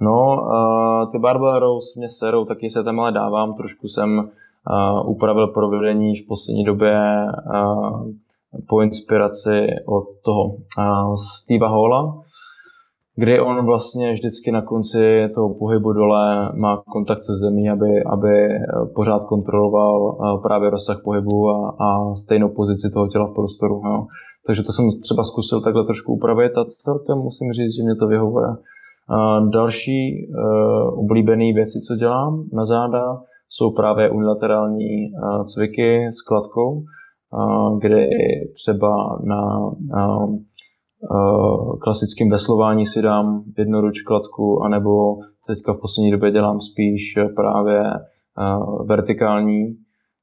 [0.00, 1.66] No, uh, ty Barbara
[1.96, 6.94] mě serou, taky se tam ale dávám, trošku jsem uh, upravil provedení v poslední době
[7.54, 8.06] uh,
[8.68, 10.56] po inspiraci od toho
[11.16, 12.22] Steva Halla,
[13.16, 18.48] kdy on vlastně vždycky na konci toho pohybu dole má kontakt se zemí, aby, aby
[18.94, 23.82] pořád kontroloval eh, právě rozsah pohybu a, a stejnou pozici toho těla v prostoru.
[23.84, 24.06] Jo.
[24.46, 28.06] Takže to jsem třeba zkusil takhle trošku upravit a celkem musím říct, že mě to
[28.06, 28.48] vyhovuje.
[29.08, 36.22] A další uh, oblíbené věci, co dělám na záda, jsou právě unilaterální uh, cviky s
[36.22, 36.82] kladkou,
[37.78, 38.06] kde
[38.54, 39.70] třeba na
[41.80, 47.82] klasickým veslování si dám jednoruč kladku, anebo teďka v poslední době dělám spíš právě
[48.86, 49.76] vertikální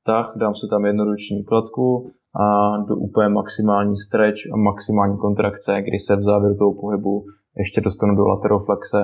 [0.05, 5.99] tah, dám si tam jednoruční kladku a do úplně maximální stretch a maximální kontrakce, kdy
[5.99, 7.25] se v závěru toho pohybu
[7.57, 9.03] ještě dostanu do lateroflexe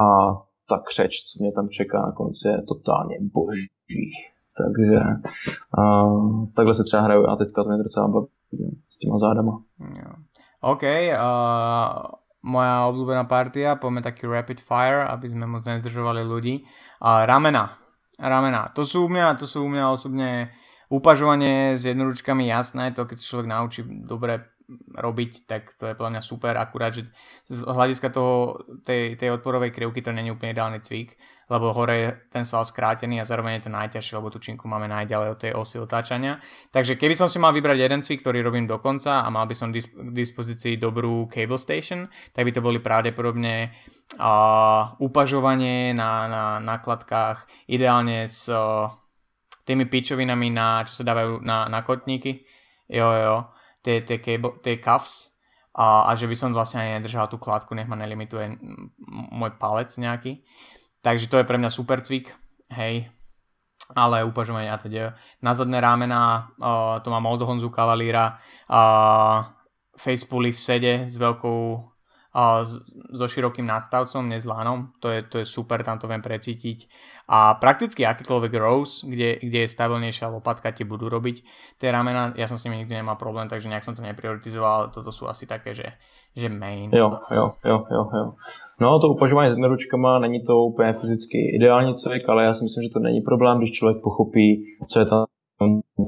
[0.00, 0.06] a
[0.68, 3.66] ta křeč, co mě tam čeká na konci, je totálně boží.
[4.58, 4.98] Takže
[5.78, 8.28] uh, takhle se třeba hraju a teďka to mě docela baví
[8.90, 9.52] s těma zádama.
[10.60, 16.66] OK, uh, moja obľúbená partia, poďme taký rapid fire, aby sme moc nezdržovali ľudí.
[17.02, 17.78] A ramena.
[18.18, 18.74] Ramena.
[18.74, 20.50] To sú u mňa, to sú u mňa osobne
[20.90, 24.50] upažovanie s jednoručkami jasné, to keď sa človek naučí dobre
[24.98, 27.08] robiť, tak to je podľa mňa super, akurát, že
[27.48, 31.16] z hľadiska toho, tej, tej odporovej krivky to není úplne ideálny cvik,
[31.48, 34.84] lebo hore je ten sval skrátený a zároveň je to najťažšie, lebo tú činku máme
[34.86, 36.44] najďalej od tej osy otáčania.
[36.70, 39.72] Takže keby som si mal vybrať jeden cvik, ktorý robím dokonca a mal by som
[39.72, 39.80] k
[40.12, 42.06] dispozícii dobrú cable station,
[42.36, 43.72] tak by to boli pravdepodobne
[44.20, 48.92] uh, upažovanie na, na nakladkách, ideálne s uh,
[49.64, 52.44] tými pičovinami, na, čo sa dávajú na, na kotníky.
[52.88, 53.36] Jo, jo
[53.88, 55.32] tie, tie, cable, tie cuffs
[55.72, 58.58] a, a že by som vlastne ani nedržal tú kladku, nech ma nelimituje
[59.32, 60.44] môj palec nejaký.
[61.02, 62.34] Takže to je pre mňa super cvik,
[62.74, 63.08] hej.
[63.96, 68.36] Ale upažovanie a teda na zadné rámena uh, to mám od Honzu Kavalíra
[68.68, 69.48] uh,
[69.96, 72.68] facepully v sede s veľkou uh,
[73.16, 74.92] so širokým nadstavcom, nezlánom.
[75.00, 76.84] To je, to je super, tam to viem precítiť
[77.28, 81.44] a prakticky akýkoľvek rows, kde, kde je stabilnejšia lopatka, ti budú robiť
[81.76, 82.32] tie ramena.
[82.40, 85.28] Ja som s nimi nikdy nemal problém, takže nejak som to neprioritizoval, ale toto sú
[85.28, 85.92] asi také, že,
[86.32, 86.88] že main.
[86.88, 88.24] Jo, jo, jo, jo, jo.
[88.80, 92.82] No to upažování s ručkama není to úplně fyzicky ideální cvik, ale já si myslím,
[92.82, 95.26] že to není problém, když člověk pochopí, co je tam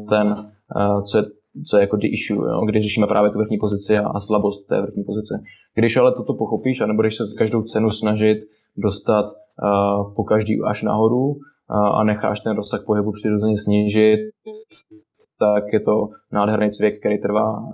[0.09, 1.25] ten, uh, co je
[1.67, 2.65] co je jako the issue, jo?
[2.67, 5.43] když řešíme právě tu vrchní pozici a, a slabost té vrchní pozice.
[5.75, 8.39] Když ale toto pochopíš a nebudeš se za každou cenu snažit
[8.77, 9.27] dostat
[10.17, 11.37] po každý až nahoru
[11.69, 14.19] a necháš ten rozsah pohybu přirozeně snížit,
[15.39, 17.69] tak je to nádherný cvěk, který trvá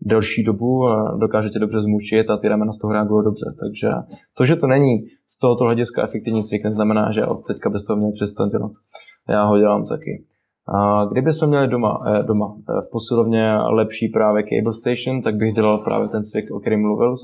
[0.00, 3.54] delší dobu a dokáže tě dobře zmučit a ty ramena z toho reagují dobře.
[3.60, 3.88] Takže
[4.36, 4.98] to, že to není
[5.28, 8.72] z tohoto hlediska efektivní cvik, neznamená, že od teďka bez toho měli přestat dělat.
[9.28, 10.24] Já ho dělám taky.
[10.68, 15.54] A kdybychom měli doma, eh, doma eh, v posilovně lepší právě cable station, tak bych
[15.54, 17.14] dělal právě ten cvik, o kterém mluvil,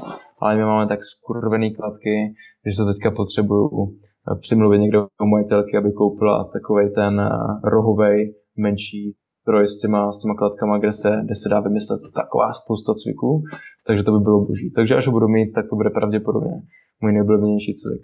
[0.40, 2.34] ale my máme tak skurvený kladky,
[2.66, 7.30] že to teďka potřebuju eh, přimluvit někdo u majitelky, aby koupila takový ten
[7.64, 12.52] rohový menší stroj s těma, s těma kladkama, kde se, kde se dá vymyslet taková
[12.52, 13.42] spousta cviků,
[13.86, 14.70] takže to by bylo boží.
[14.70, 16.62] Takže až ho budu mít, tak to bude pravděpodobně
[17.00, 18.02] můj nejoblíbenější cvik.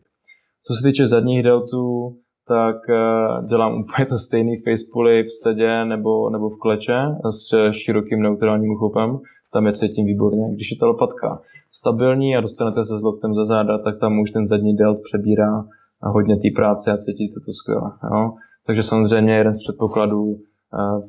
[0.66, 2.16] Co se týče zadních deltů,
[2.48, 6.98] tak eh, dělám úplně to stejný facepully v sedě nebo, nebo v kleče
[7.30, 9.18] s širokým neutrálním uchopem.
[9.52, 10.54] Tam je cítím výborně.
[10.54, 11.40] Když je ta lopatka
[11.72, 15.64] stabilní a dostanete se s loktem za záda, tak tam už ten zadní delt přebírá
[16.02, 17.90] hodně té práce a cítíte to skvěle.
[18.04, 18.32] Jo?
[18.66, 20.38] Takže samozřejmě jeden z předpokladů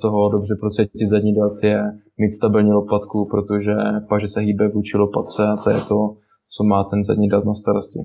[0.02, 1.84] toho dobře procítit zadní delt je
[2.18, 3.76] mít stabilní lopatku, protože
[4.10, 6.16] paže se hýbe vůči lopatce a to je to,
[6.50, 8.00] co má ten zadní delt na starosti.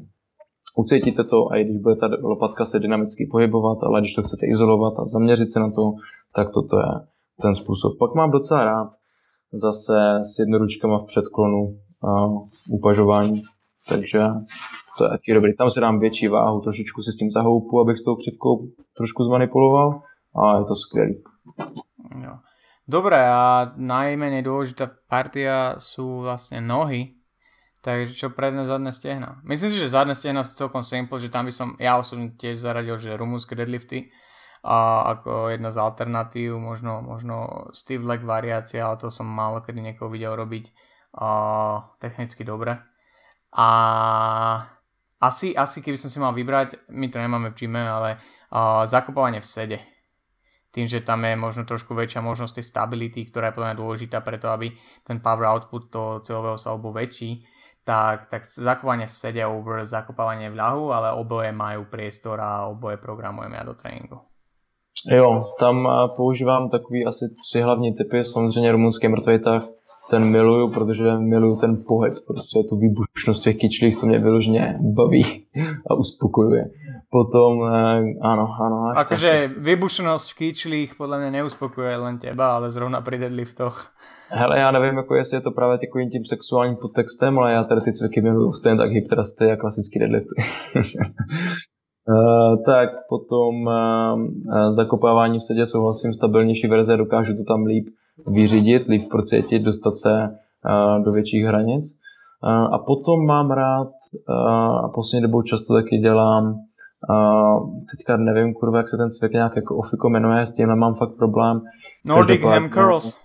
[0.77, 4.47] Ucítíte to, a i když bude ta lopatka se dynamicky pohybovat, ale když to chcete
[4.47, 5.93] izolovat a zaměřit se na to,
[6.37, 6.93] tak toto je
[7.43, 7.99] ten způsob.
[7.99, 8.89] Pak mám docela rád
[9.53, 11.77] zase s jednoručkama v předklonu
[12.09, 12.27] a
[12.71, 13.43] upažování,
[13.89, 14.25] takže
[14.99, 15.57] to je taky dobrý.
[15.57, 18.67] Tam si dám větší váhu, trošičku si s tím zahoupu, abych s tou křivkou
[18.97, 20.01] trošku zmanipuloval
[20.37, 21.23] a je to skvělý.
[22.15, 22.41] Jo.
[22.85, 27.17] Dobre, a najmenej dôležitá partia sú vlastne nohy,
[27.81, 29.41] takže čo predné zadné stehna.
[29.49, 32.61] Myslím si, že zadné stehna sú celkom simple, že tam by som ja osobne tiež
[32.61, 34.13] zaradil, že rumúnske deadlifty
[34.65, 39.81] a ako jedna z alternatív, možno, možno Steve leg variácia, ale to som málo kedy
[39.81, 40.73] niekoho videl robiť
[41.21, 42.81] uh, technicky dobre.
[43.57, 43.69] A
[45.21, 48.21] asi, asi keby som si mal vybrať, my to nemáme v gyme, ale
[48.53, 49.79] uh, zakupovanie v sede.
[50.75, 54.19] Tým, že tam je možno trošku väčšia možnosť tej stability, ktorá je podľa mňa dôležitá
[54.27, 54.75] preto, aby
[55.07, 57.47] ten power output toho celového svalu bol väčší,
[57.87, 62.99] tak, tak zakupovanie v sede over zakopávanie v ľahu, ale oboje majú priestor a oboje
[62.99, 64.19] programujeme ja do tréninku.
[65.11, 69.63] Jo, tam používám takový asi tři hlavní typy, samozřejmě rumunský mrtvý tah,
[70.11, 75.47] ten miluju, protože miluju ten pohyb, prostě tu výbušnost těch kyčlích, to mě vyloženě baví
[75.91, 76.65] a uspokojuje.
[77.15, 78.91] Potom, eh, ano, ano.
[78.99, 83.95] Akože výbušnosť v kyčlích podľa mňa neuspokojuje len teba, ale zrovna pri deadliftoch.
[84.35, 87.81] Hele, já nevím, jako jestli je to právě takovým tím sexuálním podtextem, ale já tady
[87.81, 90.35] ty cviky miluju stejně tak hip thrusty a klasický deadlifty.
[90.75, 97.87] Uh, tak potom uh, zakopávání v sedě souhlasím, stabilnější verze, dokážu to tam líp
[98.27, 101.85] vyřídit, líp procítit, dostat se uh, do větších hranic.
[102.73, 103.89] A potom mám rád,
[104.85, 106.55] a poslední dobou často taky dělám,
[107.11, 110.95] uh, teďka nevím, kurva, jak se ten cvik nějak jako ofiko jmenuje, s tím mám
[110.95, 111.61] fakt problém.
[112.07, 113.17] Nordic Ham Curls.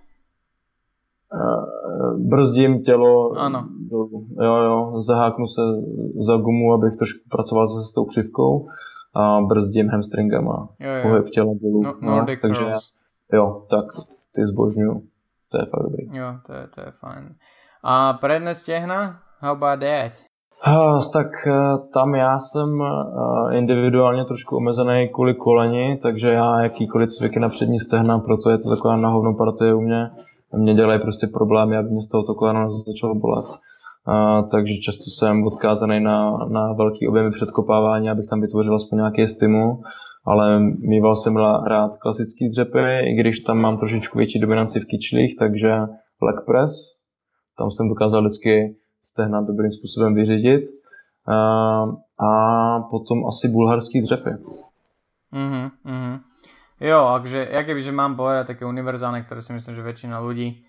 [1.34, 3.68] Uh, brzdím tělo ano.
[3.89, 4.27] dolů.
[4.41, 5.61] Jo, jo, zaháknu se
[6.27, 8.68] za gumu, abych trošku pracoval se s tou křivkou
[9.15, 10.69] a brzdím hamstringama.
[10.80, 11.01] Jo, jo.
[11.01, 11.81] Pohyb těla dolů.
[11.84, 12.93] No, Nordic no, takže curls.
[13.34, 13.85] Jo, tak
[14.35, 15.03] ty zbožňuju.
[15.51, 16.18] To je fakt dobrý.
[16.18, 17.35] Jo, to je, to je fajn.
[17.84, 19.19] A predné stehna?
[19.39, 20.28] How about that?
[21.14, 27.40] Tak uh, tam já jsem uh, individuálně trošku omezený kvůli koleni, takže já jakýkoliv cviky
[27.40, 30.10] na přední stehna, proto je to taková nahovnou partie u mě.
[30.57, 32.34] Mě dělají prostě problémy, aby mě z toho to
[32.88, 33.45] začalo bolet.
[33.45, 39.27] Uh, takže často jsem odkázaný na, na velký objemy předkopávání, abych tam vytvořil aspoň nějaký
[39.27, 39.84] stimul
[40.26, 41.38] ale mýval jsem
[41.68, 45.69] rád klasický dřepy, i když tam mám trošičku větší dominanci v kyčlích, takže
[46.22, 46.72] leg press,
[47.57, 50.64] tam jsem dokázal vždycky stehna dobrým způsobem vyřídit.
[52.20, 52.32] A
[52.90, 54.30] potom asi bulharský dřepy.
[55.34, 56.20] Mm-hmm, mm-hmm.
[56.80, 60.64] Jo, akže ja že mám povedať také univerzálne, ktoré si myslím, že väčšina ľudí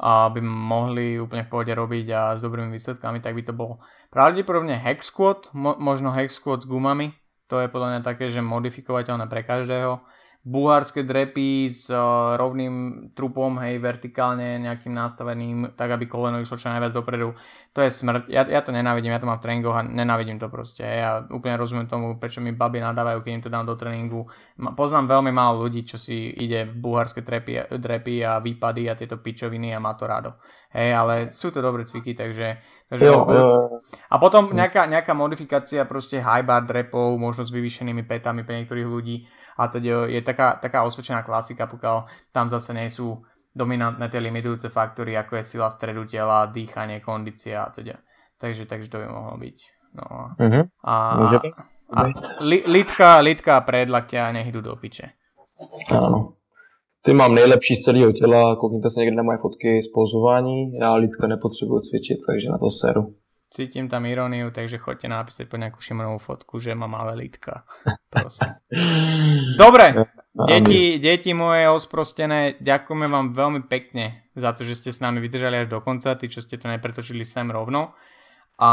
[0.00, 3.76] by mohli úplne v pohode robiť a s dobrými výsledkami, tak by to bol
[4.08, 7.12] pravdepodobne hex squat, mo- možno hex squat s gumami,
[7.52, 10.00] to je podľa mňa také, že modifikovateľné pre každého.
[10.40, 16.72] Bulharské drepy s uh, rovným trupom, hej, vertikálne nejakým nastaveným, tak aby koleno išlo čo
[16.72, 17.36] najviac dopredu.
[17.70, 18.26] To je smrť.
[18.26, 20.82] Ja, ja to nenávidím, ja to mám v tréningoch a nenávidím to proste.
[20.82, 24.26] Ja úplne rozumiem tomu, prečo mi baby nadávajú, keď im to dám do tréningu.
[24.74, 29.70] Poznám veľmi málo ľudí, čo si ide bulharské drepy, drepy a výpady a tieto pičoviny
[29.70, 30.34] a má to rado.
[30.74, 32.58] Hej, ale sú to dobré cviky, takže...
[32.90, 33.78] takže jo, jo.
[34.06, 38.86] A potom nejaká, nejaká modifikácia proste high bar drepov, možno s vyvýšenými petami pre niektorých
[38.86, 43.18] ľudí a teda je taká, taká osvedčená klasika, pokiaľ tam zase nie sú
[43.54, 47.98] dominantné tie limitujúce faktory, ako je sila stredu tela, dýchanie, kondícia a teda.
[48.40, 49.58] Takže, takže to by mohlo byť.
[49.94, 50.06] No.
[50.38, 50.64] Uh-huh.
[50.86, 50.94] A,
[51.90, 52.00] a
[52.40, 55.10] li, litka, litka a predlaktia nech idú do piče.
[55.90, 56.40] Áno.
[57.02, 60.94] Ty mám nejlepší z celého těla, koukněte se někde na moje fotky z pozování, já
[60.94, 63.14] lítka nepotřebuju cvičit, takže na to seru.
[63.50, 67.66] Cítim tam iróniu, takže choďte napísať po nejakú Šimonovú fotku, že mám malé lítka.
[68.14, 68.46] Prosím.
[69.58, 75.18] Dobre, deti, deti moje osprostené, ďakujeme vám veľmi pekne za to, že ste s nami
[75.18, 77.94] vydržali až do konca, tí, čo ste to nepretočili sem rovno.
[78.60, 78.70] A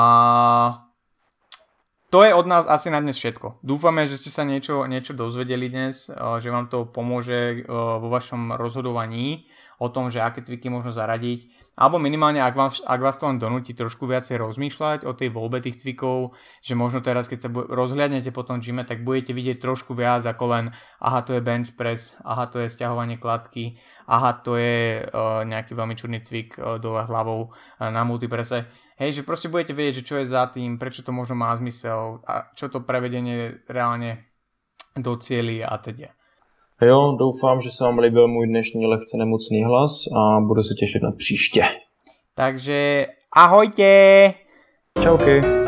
[2.08, 3.60] to je od nás asi na dnes všetko.
[3.68, 8.08] Dúfame, že ste sa niečo, niečo dozvedeli dnes, eh, že vám to pomôže eh, vo
[8.08, 13.22] vašom rozhodovaní o tom, že aké cviky možno zaradiť, alebo minimálne, ak, vám, ak vás
[13.22, 16.34] to len donúti trošku viacej rozmýšľať o tej voľbe tých cvikov,
[16.66, 20.44] že možno teraz, keď sa rozhľadnete po tom gyme, tak budete vidieť trošku viac ako
[20.50, 20.66] len
[20.98, 23.78] aha, to je bench press, aha, to je stiahovanie kladky,
[24.10, 28.66] aha, to je uh, nejaký veľmi čudný cvik uh, dole hlavou uh, na multiprese
[28.98, 32.26] Hej, že proste budete vedieť, že čo je za tým, prečo to možno má zmysel
[32.26, 34.26] a čo to prevedenie reálne
[34.98, 36.17] docieli a teda.
[36.82, 41.04] Jo, doufám, že se vám líbil můj dnešní lehce nemocný hlas a budu se těšit
[41.04, 41.64] na příště.
[42.36, 44.34] Takže ahojte!
[45.04, 45.67] Čauky.